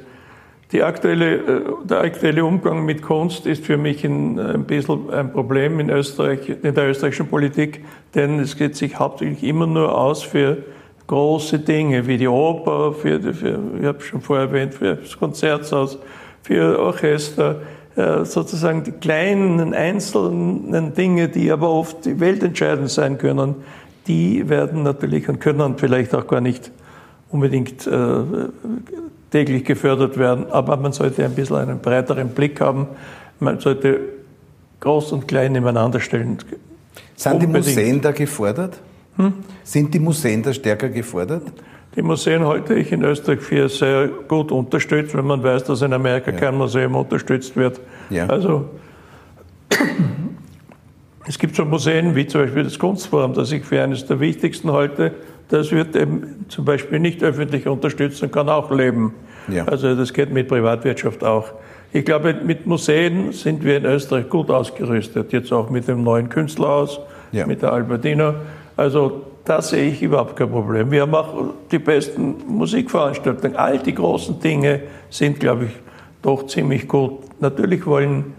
Die 0.73 0.83
aktuelle, 0.83 1.37
äh, 1.37 1.63
der 1.85 2.01
aktuelle 2.01 2.45
Umgang 2.45 2.85
mit 2.85 3.01
Kunst 3.01 3.47
ist 3.47 3.65
für 3.65 3.79
mich 3.79 4.05
ein, 4.05 4.39
ein 4.39 4.65
bisschen 4.65 5.09
ein 5.11 5.33
Problem 5.33 5.81
in 5.81 5.89
Österreich, 5.89 6.49
in 6.49 6.75
der 6.75 6.91
österreichischen 6.91 7.29
Politik, 7.29 7.83
denn 8.15 8.41
es 8.41 8.57
geht 8.57 8.77
sich 8.77 8.99
hauptsächlich 8.99 9.43
immer 9.43 9.67
nur 9.67 9.97
aus 9.97 10.23
für 10.23 10.59
große 11.07 11.61
Dinge 11.61 12.07
wie 12.07 12.19
die 12.19 12.29
Oper, 12.29 12.93
für, 12.93 13.21
für 13.33 13.59
ich 13.81 13.87
habe 13.87 14.03
schon 14.03 14.21
vorher 14.21 14.49
erwähnt, 14.49 14.75
für 14.75 14.97
das 14.97 15.17
Konzerthaus, 15.17 15.99
für 16.43 16.79
Orchester, 16.79 17.57
sozusagen 18.25 18.85
die 18.85 18.93
kleinen 18.93 19.73
einzelnen 19.73 20.95
Dinge, 20.95 21.29
die 21.29 21.51
aber 21.51 21.71
oft 21.71 22.21
weltentscheidend 22.21 22.91
sein 22.91 23.19
können, 23.19 23.55
die 24.07 24.49
werden 24.49 24.83
natürlich 24.83 25.29
und 25.29 25.41
können 25.41 25.77
vielleicht 25.79 26.15
auch 26.15 26.27
gar 26.27 26.41
nicht 26.41 26.71
unbedingt 27.31 27.87
äh, 27.87 27.91
täglich 29.31 29.65
gefördert 29.65 30.17
werden, 30.17 30.47
aber 30.51 30.77
man 30.77 30.93
sollte 30.93 31.25
ein 31.25 31.35
bisschen 31.35 31.57
einen 31.57 31.79
breiteren 31.81 32.29
Blick 32.29 32.61
haben. 32.61 32.87
Man 33.41 33.59
sollte 33.61 34.01
groß 34.81 35.13
und 35.13 35.27
klein 35.27 35.53
nebeneinander 35.53 36.01
stellen. 36.01 36.39
Sind 37.17 37.33
unbedingt. 37.33 37.67
die 37.67 37.71
Museen 37.71 38.01
da 38.01 38.13
gefordert? 38.13 38.79
Hm? 39.17 39.33
Sind 39.65 39.93
die 39.93 39.99
Museen 39.99 40.43
da 40.43 40.53
stärker 40.53 40.89
gefordert? 40.89 41.43
Die 41.97 42.03
Museen 42.03 42.47
halte 42.47 42.75
ich 42.75 42.93
in 42.93 43.03
Österreich 43.03 43.41
für 43.41 43.69
sehr 43.71 44.09
gut 44.29 44.53
unterstützt, 44.53 45.17
wenn 45.17 45.27
man 45.27 45.43
weiß, 45.43 45.65
dass 45.65 45.81
in 45.81 45.95
Amerika 45.95 46.31
ja. 46.31 46.37
kein 46.37 46.57
Museum 46.57 46.95
unterstützt 46.95 47.57
wird. 47.57 47.81
Ja. 48.11 48.27
Also 48.27 48.69
es 51.27 51.39
gibt 51.39 51.57
schon 51.57 51.71
Museen, 51.71 52.15
wie 52.15 52.27
zum 52.27 52.43
Beispiel 52.43 52.65
das 52.65 52.79
Kunstforum, 52.79 53.33
das 53.33 53.51
ich 53.51 53.65
für 53.65 53.83
eines 53.83 54.05
der 54.05 54.21
wichtigsten 54.21 54.73
halte. 54.73 55.13
Das 55.49 55.73
wird 55.73 55.97
eben 55.97 56.45
zum 56.49 56.67
Beispiel 56.67 57.01
nicht 57.01 57.23
öffentlich 57.23 57.67
unterstützt 57.67 58.23
und 58.23 58.31
kann 58.31 58.49
auch 58.49 58.71
leben. 58.71 59.15
Ja. 59.49 59.65
Also 59.65 59.95
das 59.95 60.13
geht 60.13 60.31
mit 60.31 60.49
Privatwirtschaft 60.49 61.25
auch. 61.25 61.53
Ich 61.93 62.05
glaube, 62.05 62.35
mit 62.35 62.67
Museen 62.67 63.33
sind 63.33 63.65
wir 63.65 63.79
in 63.79 63.87
Österreich 63.87 64.29
gut 64.29 64.51
ausgerüstet. 64.51 65.33
Jetzt 65.33 65.53
auch 65.53 65.71
mit 65.71 65.89
dem 65.89 66.05
neuen 66.05 66.29
Künstlerhaus, 66.29 67.01
ja. 67.33 67.47
mit 67.47 67.63
der 67.63 67.73
Albertina. 67.73 68.35
Also 68.77 69.23
da 69.47 69.63
sehe 69.63 69.89
ich 69.91 70.03
überhaupt 70.03 70.37
kein 70.37 70.51
Problem. 70.51 70.91
Wir 70.91 71.01
haben 71.03 71.15
auch 71.15 71.55
die 71.71 71.79
besten 71.79 72.35
Musikveranstaltungen. 72.49 73.57
All 73.57 73.79
die 73.79 73.95
großen 73.95 74.41
Dinge 74.41 74.81
sind, 75.09 75.41
glaube 75.41 75.67
ich, 75.67 75.71
doch 76.21 76.47
ziemlich 76.47 76.89
gut. 76.89 77.21
Natürlich 77.41 77.87
wollen 77.87 78.35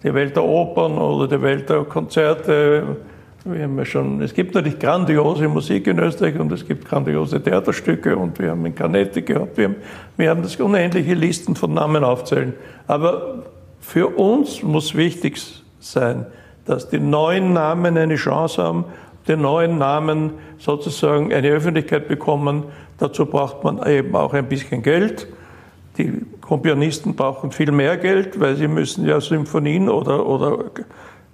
die 0.02 0.12
Welt 0.12 0.34
der 0.36 0.44
Opern 0.44 0.98
oder 0.98 1.28
die 1.36 1.42
Welt 1.42 1.70
der 1.70 1.84
Konzerte, 1.84 2.96
wir 3.44 3.64
haben 3.64 3.76
ja 3.76 3.84
schon, 3.84 4.20
es 4.20 4.34
gibt 4.34 4.54
natürlich 4.54 4.78
grandiose 4.78 5.48
Musik 5.48 5.88
in 5.88 5.98
Österreich 5.98 6.38
und 6.38 6.52
es 6.52 6.66
gibt 6.66 6.88
grandiose 6.88 7.42
Theaterstücke 7.42 8.16
und 8.16 8.38
wir 8.38 8.50
haben 8.50 8.64
in 8.66 8.74
Canetti 8.74 9.22
gehabt, 9.22 9.56
wir 9.56 9.64
haben, 9.64 9.76
wir 10.16 10.30
haben 10.30 10.42
das 10.42 10.56
unendliche 10.56 11.14
Listen 11.14 11.56
von 11.56 11.74
Namen 11.74 12.04
aufzählen. 12.04 12.54
Aber 12.86 13.44
für 13.80 14.16
uns 14.16 14.62
muss 14.62 14.94
wichtig 14.94 15.40
sein, 15.80 16.26
dass 16.64 16.88
die 16.88 16.98
neuen 16.98 17.52
Namen 17.52 17.96
eine 17.96 18.16
Chance 18.16 18.62
haben, 18.62 18.84
die 19.26 19.36
neuen 19.36 19.78
Namen 19.78 20.32
sozusagen 20.58 21.32
eine 21.32 21.48
Öffentlichkeit 21.48 22.08
bekommen. 22.08 22.64
Dazu 22.98 23.26
braucht 23.26 23.64
man 23.64 23.84
eben 23.86 24.14
auch 24.14 24.34
ein 24.34 24.48
bisschen 24.48 24.82
Geld. 24.82 25.26
Die 25.98 26.22
Komponisten 26.40 27.14
brauchen 27.14 27.50
viel 27.50 27.70
mehr 27.70 27.96
Geld, 27.96 28.40
weil 28.40 28.56
sie 28.56 28.68
müssen 28.68 29.06
ja 29.06 29.20
Symphonien 29.20 29.88
oder, 29.88 30.26
oder 30.26 30.64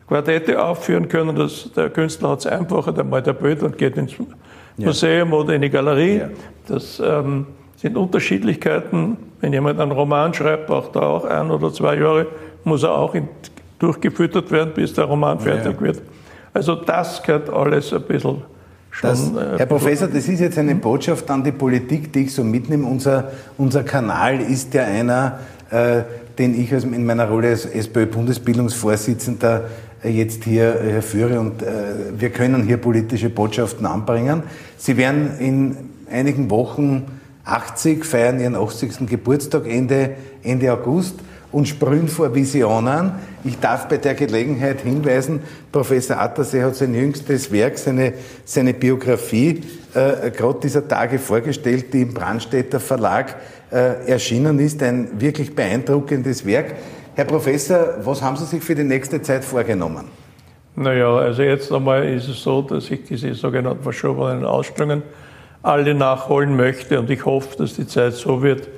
Quartette 0.08 0.62
aufführen 0.62 1.08
können. 1.08 1.36
Das, 1.36 1.70
der 1.76 1.90
Künstler 1.90 2.30
hat 2.30 2.40
es 2.40 2.46
einfacher, 2.46 2.92
der 2.92 3.04
malt 3.04 3.26
der 3.26 3.34
Bild 3.34 3.62
und 3.62 3.78
geht 3.78 3.96
ins 3.96 4.14
Museum 4.76 5.30
ja. 5.30 5.36
oder 5.36 5.54
in 5.54 5.62
die 5.62 5.70
Galerie. 5.70 6.18
Ja. 6.18 6.28
Das 6.66 7.00
ähm, 7.04 7.46
sind 7.76 7.96
Unterschiedlichkeiten. 7.96 9.16
Wenn 9.40 9.52
jemand 9.52 9.80
einen 9.80 9.92
Roman 9.92 10.34
schreibt, 10.34 10.66
braucht 10.66 10.96
er 10.96 11.02
auch 11.02 11.24
ein 11.24 11.50
oder 11.50 11.72
zwei 11.72 11.96
Jahre, 11.96 12.26
muss 12.64 12.82
er 12.82 12.92
auch 12.92 13.14
in 13.14 13.28
durchgefüttert 13.78 14.50
werden, 14.50 14.72
bis 14.74 14.92
der 14.92 15.04
Roman 15.04 15.38
fertig 15.38 15.74
ja. 15.74 15.80
wird. 15.80 16.02
Also 16.52 16.74
das 16.74 17.22
gehört 17.22 17.50
alles 17.50 17.92
ein 17.92 18.02
bisschen 18.02 18.42
schon. 18.90 19.10
Das, 19.10 19.28
äh, 19.30 19.58
Herr 19.58 19.66
Professor, 19.66 20.08
das 20.08 20.28
ist 20.28 20.40
jetzt 20.40 20.58
eine 20.58 20.74
Botschaft 20.74 21.30
an 21.30 21.44
die 21.44 21.52
Politik, 21.52 22.12
die 22.12 22.24
ich 22.24 22.34
so 22.34 22.42
mitnehme. 22.42 22.86
Unser, 22.86 23.30
unser 23.56 23.84
Kanal 23.84 24.40
ist 24.40 24.74
ja 24.74 24.84
einer, 24.84 25.38
äh, 25.70 26.02
den 26.38 26.60
ich 26.60 26.72
in 26.72 27.06
meiner 27.06 27.28
Rolle 27.28 27.50
als 27.50 27.66
SPÖ-Bundesbildungsvorsitzender 27.66 29.64
äh, 30.02 30.10
jetzt 30.10 30.44
hier 30.44 30.80
äh, 30.80 31.02
führe 31.02 31.40
und 31.40 31.62
äh, 31.62 31.66
wir 32.16 32.30
können 32.30 32.64
hier 32.64 32.76
politische 32.76 33.30
Botschaften 33.30 33.86
anbringen. 33.86 34.42
Sie 34.76 34.96
werden 34.96 35.38
in 35.38 35.76
einigen 36.10 36.50
Wochen 36.50 37.06
80 37.44 38.04
feiern 38.04 38.40
ihren 38.40 38.54
80. 38.54 39.06
Geburtstag 39.06 39.66
Ende, 39.66 40.10
Ende 40.42 40.72
August 40.72 41.14
und 41.52 41.66
sprühen 41.66 42.08
vor 42.08 42.34
Visionen. 42.34 43.12
Ich 43.44 43.58
darf 43.58 43.88
bei 43.88 43.96
der 43.96 44.14
Gelegenheit 44.14 44.82
hinweisen, 44.82 45.40
Professor 45.72 46.18
Attersee 46.18 46.62
hat 46.62 46.76
sein 46.76 46.94
jüngstes 46.94 47.50
Werk, 47.50 47.78
seine, 47.78 48.14
seine 48.44 48.74
Biografie, 48.74 49.62
äh, 49.94 50.30
gerade 50.30 50.60
dieser 50.62 50.86
Tage 50.86 51.18
vorgestellt, 51.18 51.92
die 51.92 52.02
im 52.02 52.14
Brandstätter 52.14 52.80
Verlag 52.80 53.36
äh, 53.70 54.10
erschienen 54.10 54.58
ist. 54.58 54.82
Ein 54.82 55.20
wirklich 55.20 55.54
beeindruckendes 55.54 56.44
Werk. 56.44 56.74
Herr 57.14 57.24
Professor, 57.24 57.96
was 58.04 58.22
haben 58.22 58.36
Sie 58.36 58.44
sich 58.44 58.62
für 58.62 58.74
die 58.74 58.84
nächste 58.84 59.20
Zeit 59.22 59.44
vorgenommen? 59.44 60.04
Naja, 60.76 61.16
also 61.16 61.42
jetzt 61.42 61.72
einmal 61.72 62.08
ist 62.08 62.28
es 62.28 62.40
so, 62.42 62.62
dass 62.62 62.88
ich 62.90 63.02
diese 63.04 63.34
sogenannten 63.34 63.82
verschobenen 63.82 64.44
Ausstellungen 64.44 65.02
alle 65.62 65.94
nachholen 65.94 66.56
möchte 66.56 67.00
und 67.00 67.10
ich 67.10 67.24
hoffe, 67.24 67.56
dass 67.58 67.74
die 67.74 67.86
Zeit 67.86 68.14
so 68.14 68.42
wird, 68.42 68.68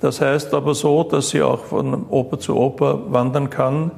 Das 0.00 0.20
heißt 0.20 0.52
aber 0.52 0.74
so, 0.74 1.04
dass 1.04 1.30
sie 1.30 1.42
auch 1.42 1.64
von 1.64 2.06
Oper 2.10 2.38
zu 2.38 2.56
Oper 2.56 3.12
wandern 3.12 3.48
kann. 3.48 3.90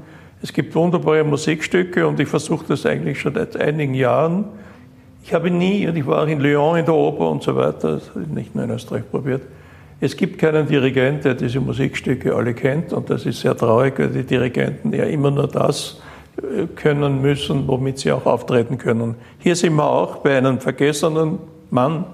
Es 0.43 0.53
gibt 0.53 0.75
wunderbare 0.75 1.25
Musikstücke 1.25 2.07
und 2.07 2.21
ich 2.21 2.29
versuche 2.29 2.65
das 2.69 2.87
eigentlich 2.87 3.21
schon 3.21 3.35
seit 3.35 3.57
einigen 3.57 3.95
Jahren. 3.95 4.45
Ich 5.25 5.35
habe 5.35 5.51
nie, 5.51 5.89
und 5.89 5.97
ich 5.97 6.07
war 6.07 6.23
auch 6.23 6.29
in 6.29 6.41
Lyon 6.41 6.79
in 6.79 6.85
der 6.85 6.95
Oper 6.95 7.29
und 7.29 7.43
so 7.43 7.57
weiter, 7.57 8.01
nicht 8.33 8.55
nur 8.55 8.65
in 8.65 8.71
Österreich 8.71 9.03
probiert. 9.11 9.43
Es 10.01 10.17
gibt 10.17 10.39
keinen 10.39 10.69
Dirigent, 10.69 11.25
der 11.25 11.35
diese 11.35 11.59
Musikstücke 11.59 12.35
alle 12.35 12.55
kennt 12.55 12.93
und 12.93 13.11
das 13.11 13.27
ist 13.27 13.41
sehr 13.41 13.57
traurig, 13.57 13.99
weil 13.99 14.11
die 14.11 14.23
Dirigenten 14.23 14.93
ja 14.93 15.05
immer 15.05 15.33
nur 15.33 15.49
das 15.49 16.01
äh, 16.37 16.67
können 16.77 17.21
müssen, 17.21 17.67
womit 17.67 17.99
sie 17.99 18.13
auch 18.13 18.25
auftreten 18.25 18.79
können. 18.79 19.17
Hier 19.39 19.57
sind 19.57 19.75
wir 19.75 19.91
auch 19.91 20.19
bei 20.19 20.39
einem 20.39 20.61
vergessenen 20.61 21.39
Mann, 21.71 22.05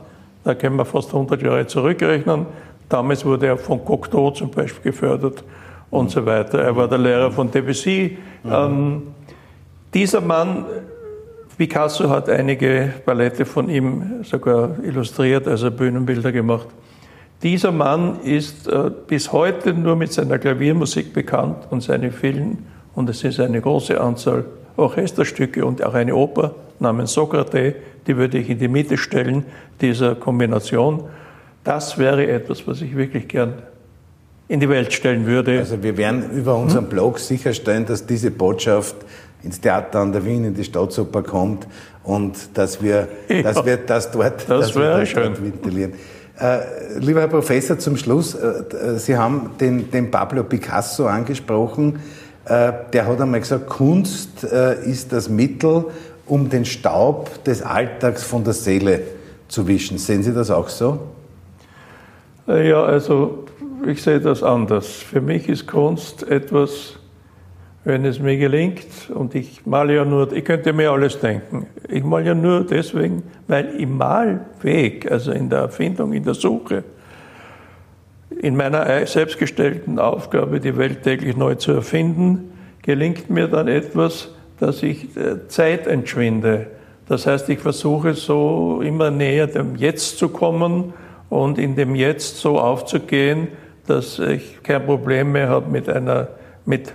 da 0.44 0.54
können 0.54 0.76
wir 0.76 0.84
fast 0.84 1.12
100 1.12 1.42
Jahre 1.42 1.66
zurückrechnen. 1.66 2.46
Damals 2.88 3.24
wurde 3.24 3.46
er 3.46 3.56
von 3.56 3.84
Cocteau 3.84 4.30
zum 4.30 4.50
Beispiel 4.50 4.92
gefördert 4.92 5.42
und 5.90 6.10
so 6.10 6.24
weiter. 6.24 6.60
Er 6.60 6.76
war 6.76 6.86
der 6.86 6.98
Lehrer 6.98 7.30
von 7.30 7.50
Debussy. 7.50 8.18
Mhm. 8.42 8.52
Ähm, 8.52 9.02
dieser 9.94 10.20
Mann, 10.20 10.66
Picasso 11.56 12.10
hat 12.10 12.28
einige 12.28 12.92
Ballette 13.06 13.46
von 13.46 13.68
ihm 13.70 14.22
sogar 14.24 14.70
illustriert, 14.82 15.46
also 15.48 15.70
Bühnenbilder 15.70 16.32
gemacht. 16.32 16.66
Dieser 17.42 17.72
Mann 17.72 18.20
ist 18.22 18.66
äh, 18.66 18.90
bis 19.06 19.32
heute 19.32 19.72
nur 19.72 19.96
mit 19.96 20.12
seiner 20.12 20.38
Klaviermusik 20.38 21.12
bekannt 21.12 21.68
und 21.70 21.82
seine 21.82 22.10
vielen, 22.10 22.66
und 22.94 23.08
es 23.08 23.24
ist 23.24 23.40
eine 23.40 23.60
große 23.60 24.00
Anzahl 24.00 24.44
Orchesterstücke 24.76 25.64
und 25.64 25.84
auch 25.84 25.94
eine 25.94 26.14
Oper 26.14 26.54
namens 26.80 27.12
Sokrates, 27.12 27.74
die 28.06 28.16
würde 28.16 28.38
ich 28.38 28.50
in 28.50 28.58
die 28.58 28.68
Mitte 28.68 28.96
stellen, 28.96 29.44
dieser 29.80 30.14
Kombination. 30.14 31.04
Das 31.62 31.98
wäre 31.98 32.26
etwas, 32.26 32.66
was 32.66 32.82
ich 32.82 32.96
wirklich 32.96 33.28
gern 33.28 33.54
in 34.48 34.60
die 34.60 34.68
Welt 34.68 34.92
stellen 34.92 35.26
würde. 35.26 35.58
Also 35.58 35.82
wir 35.82 35.96
werden 35.96 36.30
über 36.30 36.56
unseren 36.56 36.86
Blog 36.88 37.18
sicherstellen, 37.18 37.86
dass 37.86 38.04
diese 38.04 38.30
Botschaft 38.30 38.96
ins 39.42 39.60
Theater 39.60 40.00
an 40.00 40.12
der 40.12 40.24
Wien, 40.24 40.44
in 40.44 40.54
die 40.54 40.64
Staatsoper 40.64 41.22
kommt 41.22 41.66
und 42.02 42.36
dass 42.54 42.82
wir, 42.82 43.08
ja, 43.28 43.42
dass 43.42 43.64
wir 43.64 43.78
das 43.78 44.10
dort, 44.10 44.48
das 44.48 44.66
dass 44.66 44.76
wäre 44.76 45.00
wir 45.00 45.06
schön. 45.06 45.42
ventilieren. 45.42 45.92
Äh, 46.38 46.98
lieber 46.98 47.20
Herr 47.20 47.28
Professor, 47.28 47.78
zum 47.78 47.96
Schluss, 47.96 48.34
äh, 48.34 48.98
Sie 48.98 49.16
haben 49.16 49.50
den, 49.60 49.90
den 49.90 50.10
Pablo 50.10 50.42
Picasso 50.42 51.06
angesprochen. 51.06 52.00
Äh, 52.46 52.72
der 52.92 53.06
hat 53.06 53.20
einmal 53.20 53.40
gesagt, 53.40 53.68
Kunst 53.68 54.44
äh, 54.44 54.84
ist 54.84 55.12
das 55.12 55.28
Mittel, 55.28 55.86
um 56.26 56.50
den 56.50 56.64
Staub 56.64 57.42
des 57.44 57.62
Alltags 57.62 58.22
von 58.22 58.44
der 58.44 58.52
Seele 58.52 59.00
zu 59.48 59.66
wischen. 59.66 59.98
Sehen 59.98 60.22
Sie 60.22 60.32
das 60.32 60.50
auch 60.50 60.68
so? 60.68 60.98
Äh, 62.46 62.68
ja, 62.68 62.82
also 62.82 63.44
ich 63.86 64.02
sehe 64.02 64.20
das 64.20 64.42
anders. 64.42 64.86
Für 64.86 65.20
mich 65.20 65.48
ist 65.48 65.66
Kunst 65.66 66.28
etwas, 66.28 66.94
wenn 67.84 68.04
es 68.04 68.18
mir 68.18 68.36
gelingt, 68.36 69.10
und 69.14 69.34
ich 69.34 69.66
male 69.66 69.94
ja 69.94 70.04
nur, 70.04 70.32
ich 70.32 70.44
könnte 70.44 70.72
mir 70.72 70.90
alles 70.90 71.20
denken, 71.20 71.66
ich 71.88 72.02
male 72.02 72.26
ja 72.26 72.34
nur 72.34 72.64
deswegen, 72.64 73.22
weil 73.46 73.74
im 73.76 73.98
Malweg, 73.98 75.10
also 75.10 75.32
in 75.32 75.50
der 75.50 75.60
Erfindung, 75.60 76.12
in 76.12 76.24
der 76.24 76.34
Suche, 76.34 76.84
in 78.44 78.56
meiner 78.56 79.06
selbstgestellten 79.06 79.98
Aufgabe, 79.98 80.60
die 80.60 80.76
Welt 80.76 81.02
täglich 81.02 81.34
neu 81.34 81.54
zu 81.54 81.72
erfinden, 81.72 82.52
gelingt 82.82 83.30
mir 83.30 83.48
dann 83.48 83.68
etwas, 83.68 84.28
dass 84.60 84.82
ich 84.82 85.16
äh, 85.16 85.48
Zeit 85.48 85.86
entschwinde. 85.86 86.66
Das 87.08 87.26
heißt, 87.26 87.48
ich 87.48 87.60
versuche 87.60 88.12
so 88.12 88.82
immer 88.84 89.10
näher 89.10 89.46
dem 89.46 89.76
Jetzt 89.76 90.18
zu 90.18 90.28
kommen 90.28 90.92
und 91.30 91.58
in 91.58 91.74
dem 91.74 91.94
Jetzt 91.94 92.36
so 92.36 92.58
aufzugehen, 92.58 93.48
dass 93.86 94.18
ich 94.18 94.62
kein 94.62 94.84
Problem 94.84 95.32
mehr 95.32 95.48
habe 95.48 95.70
mit 95.70 95.88
einer, 95.88 96.28
mit 96.66 96.92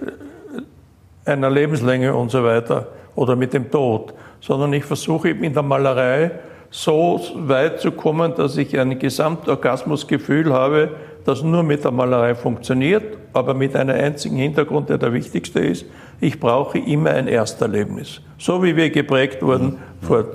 einer 1.26 1.50
Lebenslänge 1.50 2.14
und 2.14 2.30
so 2.30 2.44
weiter 2.44 2.90
oder 3.16 3.36
mit 3.36 3.54
dem 3.54 3.72
Tod, 3.72 4.14
sondern 4.40 4.72
ich 4.74 4.86
versuche 4.86 5.30
in 5.32 5.54
der 5.54 5.64
Malerei 5.64 6.30
so 6.72 7.20
weit 7.36 7.80
zu 7.80 7.92
kommen, 7.92 8.36
dass 8.36 8.58
ich 8.58 8.78
ein 8.80 9.00
Gesamtorgasmusgefühl 9.00 10.54
habe, 10.54 10.90
das 11.26 11.44
nur 11.44 11.64
mit 11.64 11.84
der 11.84 11.92
Malerei 11.92 12.36
funktioniert, 12.36 13.18
aber 13.34 13.54
mit 13.54 13.76
einem 13.76 13.96
einzigen 13.96 14.38
Hintergrund, 14.38 14.90
der 14.90 14.98
der 14.98 15.14
wichtigste 15.14 15.60
ist. 15.60 15.86
Ich 16.20 16.40
brauche 16.40 16.78
immer 16.78 17.12
ein 17.12 17.28
Ersterlebnis. 17.28 18.22
So 18.38 18.64
wie 18.64 18.76
wir 18.76 18.90
geprägt 18.90 19.42
wurden 19.42 19.78
vor, 20.02 20.26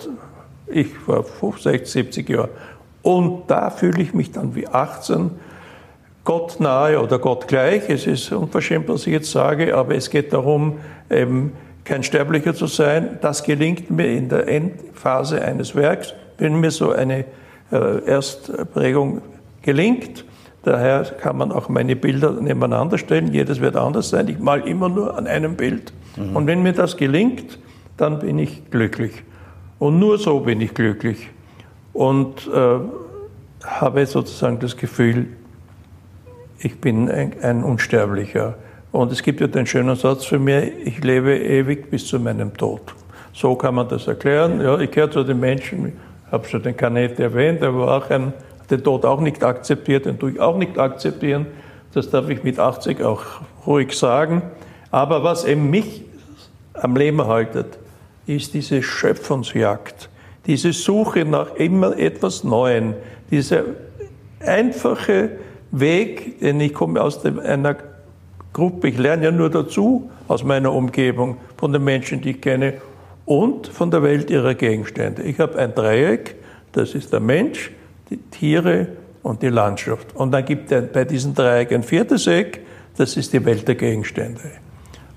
ich 0.67 0.89
vor 0.95 1.25
60, 1.59 1.91
70 1.91 2.29
Jahren. 2.29 2.51
Und 3.03 3.43
da 3.49 3.71
fühle 3.71 4.03
ich 4.03 4.15
mich 4.15 4.33
dann 4.33 4.55
wie 4.55 4.67
18, 4.67 5.31
Gott 6.25 6.59
nahe 6.59 7.01
oder 7.01 7.19
Gott 7.19 7.47
gleich. 7.49 7.89
Es 7.89 8.07
ist 8.07 8.33
unverschämt, 8.33 8.89
was 8.89 9.07
ich 9.07 9.13
jetzt 9.13 9.31
sage, 9.31 9.77
aber 9.77 9.95
es 9.95 10.09
geht 10.09 10.33
darum, 10.33 10.79
eben 11.11 11.53
kein 11.85 12.03
Sterblicher 12.03 12.55
zu 12.55 12.67
sein. 12.67 13.19
Das 13.21 13.43
gelingt 13.43 13.91
mir 13.91 14.07
in 14.07 14.31
der 14.31 14.49
Endphase 14.49 15.43
eines 15.43 15.77
Werks, 15.77 16.15
wenn 16.39 16.61
mir 16.61 16.71
so 16.71 16.93
eine 16.93 17.25
äh, 17.73 18.05
Erstprägung 18.05 19.23
gelingt. 19.63 20.25
Daher 20.63 21.05
kann 21.05 21.37
man 21.37 21.53
auch 21.53 21.69
meine 21.69 21.95
Bilder 21.95 22.33
nebeneinander 22.33 22.97
stellen. 22.97 23.33
Jedes 23.33 23.61
wird 23.61 23.77
anders 23.77 24.11
sein. 24.11 24.29
Ich 24.29 24.39
mal 24.39 24.67
immer 24.67 24.89
nur 24.89 25.17
an 25.17 25.27
einem 25.27 25.57
Bild. 25.57 25.93
Mhm. 26.17 26.37
Und 26.37 26.47
wenn 26.47 26.63
mir 26.63 26.73
das 26.73 26.97
gelingt, 26.97 27.59
dann 27.97 28.19
bin 28.19 28.39
ich 28.39 28.71
glücklich. 28.71 29.23
Und 29.79 29.99
nur 29.99 30.19
so 30.19 30.41
bin 30.41 30.61
ich 30.61 30.73
glücklich. 30.73 31.29
Und 31.93 32.49
äh, 32.53 32.79
habe 33.65 34.07
sozusagen 34.07 34.59
das 34.59 34.77
Gefühl, 34.77 35.27
ich 36.59 36.81
bin 36.81 37.11
ein, 37.11 37.33
ein 37.43 37.63
Unsterblicher. 37.63 38.55
Und 38.93 39.13
es 39.13 39.23
gibt 39.23 39.41
ja 39.41 39.47
den 39.47 39.67
schönen 39.67 39.97
Satz 39.97 40.25
für 40.25 40.39
mich, 40.39 40.73
ich 40.85 41.03
lebe 41.03 41.37
ewig 41.37 41.91
bis 41.91 42.07
zu 42.07 42.19
meinem 42.19 42.57
Tod. 42.57 42.81
So 43.33 43.55
kann 43.57 43.75
man 43.75 43.89
das 43.89 44.07
erklären. 44.07 44.61
Ja, 44.61 44.79
ich 44.79 44.91
gehöre 44.91 45.11
zu 45.11 45.25
den 45.25 45.41
Menschen, 45.41 45.93
habe 46.31 46.47
schon 46.49 46.63
den 46.63 46.77
Canet 46.77 47.19
erwähnt, 47.21 47.63
der 47.63 47.75
war 47.75 47.99
auch 47.99 48.11
ein 48.11 48.33
den 48.71 48.83
Tod 48.83 49.05
auch 49.05 49.21
nicht 49.21 49.43
akzeptiert, 49.43 50.07
den 50.07 50.19
tue 50.19 50.33
ich 50.33 50.41
auch 50.41 50.57
nicht 50.57 50.79
akzeptieren. 50.79 51.47
Das 51.93 52.11
darf 52.11 52.29
ich 52.29 52.43
mit 52.43 52.59
80 52.59 53.03
auch 53.03 53.23
ruhig 53.67 53.93
sagen. 53.97 54.43
Aber 54.91 55.23
was 55.23 55.45
eben 55.45 55.71
mich 55.71 56.03
am 56.75 56.97
Leben 56.97 57.27
haltet, 57.27 57.79
ist 58.27 58.55
diese 58.55 58.83
Schöpfungsjagd, 58.83 60.09
diese 60.47 60.73
Suche 60.73 61.25
nach 61.25 61.55
immer 61.57 61.97
etwas 61.99 62.43
Neuem, 62.43 62.95
dieser 63.31 63.65
einfache 64.41 65.31
Weg, 65.71 66.41
denn 66.41 66.61
ich 66.61 66.75
komme 66.75 67.03
aus 67.03 67.25
einer 67.25 67.77
Gruppe, 68.53 68.89
ich 68.89 68.99
lerne 68.99 69.25
ja 69.25 69.31
nur 69.31 69.51
dazu 69.51 70.11
aus 70.29 70.45
meiner 70.45 70.73
Umgebung, 70.73 71.37
von 71.57 71.73
den 71.73 71.85
Menschen, 71.85 72.21
die 72.21 72.31
ich 72.31 72.41
kenne 72.41 72.75
und 73.27 73.69
von 73.69 73.91
der 73.91 74.03
Welt 74.03 74.31
ihrer 74.31 74.55
Gegenstände. 74.55 75.23
Ich 75.23 75.39
habe 75.39 75.59
ein 75.59 75.75
Dreieck, 75.75 76.37
das 76.73 76.95
ist 76.95 77.13
der 77.13 77.21
Mensch, 77.21 77.71
die 78.11 78.19
Tiere 78.19 78.89
und 79.23 79.43
die 79.43 79.49
Landschaft. 79.49 80.15
Und 80.15 80.33
dann 80.33 80.45
gibt 80.45 80.71
es 80.71 80.93
bei 80.93 81.05
diesem 81.05 81.35
Dreieck 81.35 81.73
ein 81.73 81.83
viertes 81.83 82.27
Eck, 82.27 82.61
das 82.97 83.17
ist 83.17 83.33
die 83.33 83.45
Welt 83.45 83.67
der 83.67 83.75
Gegenstände. 83.75 84.51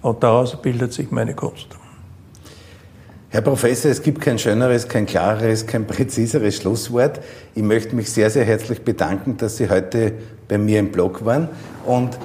Und 0.02 0.24
daraus 0.24 0.60
bildet 0.62 0.94
sich 0.94 1.12
meine 1.12 1.34
Kunst. 1.34 1.68
Herr 3.30 3.42
Professor, 3.42 3.92
es 3.92 4.02
gibt 4.02 4.22
kein 4.22 4.40
schöneres, 4.40 4.88
kein 4.88 5.06
klareres, 5.06 5.68
kein 5.68 5.86
präziseres 5.86 6.56
Schlusswort. 6.56 7.20
Ich 7.56 7.62
möchte 7.62 7.94
mich 7.94 8.10
sehr, 8.10 8.30
sehr 8.30 8.46
herzlich 8.46 8.82
bedanken, 8.84 9.36
dass 9.36 9.58
Sie 9.58 9.70
heute 9.70 10.14
bei 10.48 10.58
mir 10.58 10.80
im 10.80 10.94
Blog 10.94 11.26
waren. 11.26 11.50
Und 11.86 12.18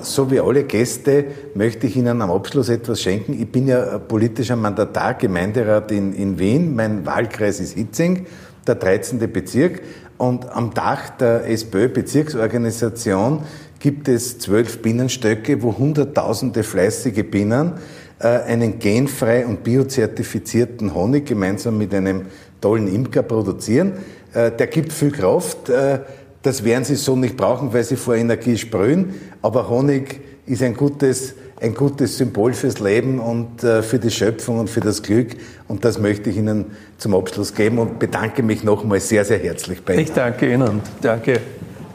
so 0.00 0.30
wie 0.30 0.40
alle 0.40 0.64
Gäste 0.64 1.24
möchte 1.54 1.86
ich 1.86 1.96
Ihnen 1.96 2.20
am 2.20 2.30
Abschluss 2.30 2.68
etwas 2.68 3.00
schenken. 3.00 3.32
Ich 3.40 3.50
bin 3.50 3.68
ja 3.68 3.98
politischer 3.98 4.56
Mandatar, 4.56 5.14
Gemeinderat 5.14 5.92
in, 5.92 6.12
in 6.14 6.38
Wien. 6.38 6.74
Mein 6.74 7.06
Wahlkreis 7.06 7.60
ist 7.60 7.74
Hitzing 7.74 8.26
der 8.66 8.76
13. 8.76 9.18
Bezirk. 9.32 9.82
Und 10.18 10.48
am 10.50 10.72
Dach 10.72 11.10
der 11.10 11.48
SPÖ-Bezirksorganisation 11.48 13.42
gibt 13.80 14.06
es 14.08 14.38
zwölf 14.38 14.80
Bienenstöcke, 14.80 15.62
wo 15.62 15.76
Hunderttausende 15.76 16.62
fleißige 16.62 17.28
Bienen 17.28 17.72
äh, 18.20 18.28
einen 18.28 18.78
genfrei 18.78 19.44
und 19.44 19.64
biozertifizierten 19.64 20.94
Honig 20.94 21.26
gemeinsam 21.26 21.78
mit 21.78 21.92
einem 21.92 22.26
tollen 22.60 22.86
Imker 22.86 23.24
produzieren. 23.24 23.94
Äh, 24.32 24.52
der 24.52 24.68
gibt 24.68 24.92
viel 24.92 25.10
Kraft. 25.10 25.68
Äh, 25.68 26.00
das 26.42 26.64
werden 26.64 26.84
Sie 26.84 26.94
so 26.94 27.16
nicht 27.16 27.36
brauchen, 27.36 27.72
weil 27.72 27.82
Sie 27.82 27.96
vor 27.96 28.14
Energie 28.14 28.56
sprühen. 28.56 29.14
Aber 29.42 29.68
Honig 29.68 30.20
ist 30.46 30.62
ein 30.62 30.74
gutes 30.74 31.34
ein 31.62 31.74
gutes 31.74 32.18
Symbol 32.18 32.52
fürs 32.54 32.80
Leben 32.80 33.20
und 33.20 33.62
äh, 33.62 33.82
für 33.82 34.00
die 34.00 34.10
Schöpfung 34.10 34.58
und 34.58 34.68
für 34.68 34.80
das 34.80 35.00
Glück. 35.02 35.36
Und 35.68 35.84
das 35.84 35.98
möchte 35.98 36.28
ich 36.30 36.36
Ihnen 36.36 36.72
zum 36.98 37.14
Abschluss 37.14 37.54
geben 37.54 37.78
und 37.78 38.00
bedanke 38.00 38.42
mich 38.42 38.64
nochmal 38.64 38.98
sehr, 38.98 39.24
sehr 39.24 39.38
herzlich 39.38 39.80
bei 39.82 39.94
Ihnen. 39.94 40.02
Ich 40.02 40.12
danke 40.12 40.52
Ihnen. 40.52 40.82
Danke. 41.00 41.40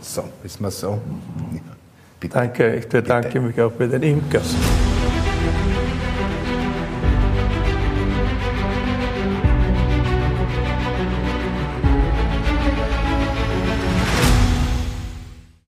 So, 0.02 0.24
ist 0.44 0.62
mal 0.62 0.72
so. 0.72 1.00
Ja, 1.54 2.30
danke, 2.30 2.76
ich 2.76 2.88
bedanke 2.88 3.28
Bitte. 3.28 3.42
mich 3.42 3.62
auch 3.62 3.72
bei 3.74 3.88
den 3.88 4.04
Imkers. 4.04 4.56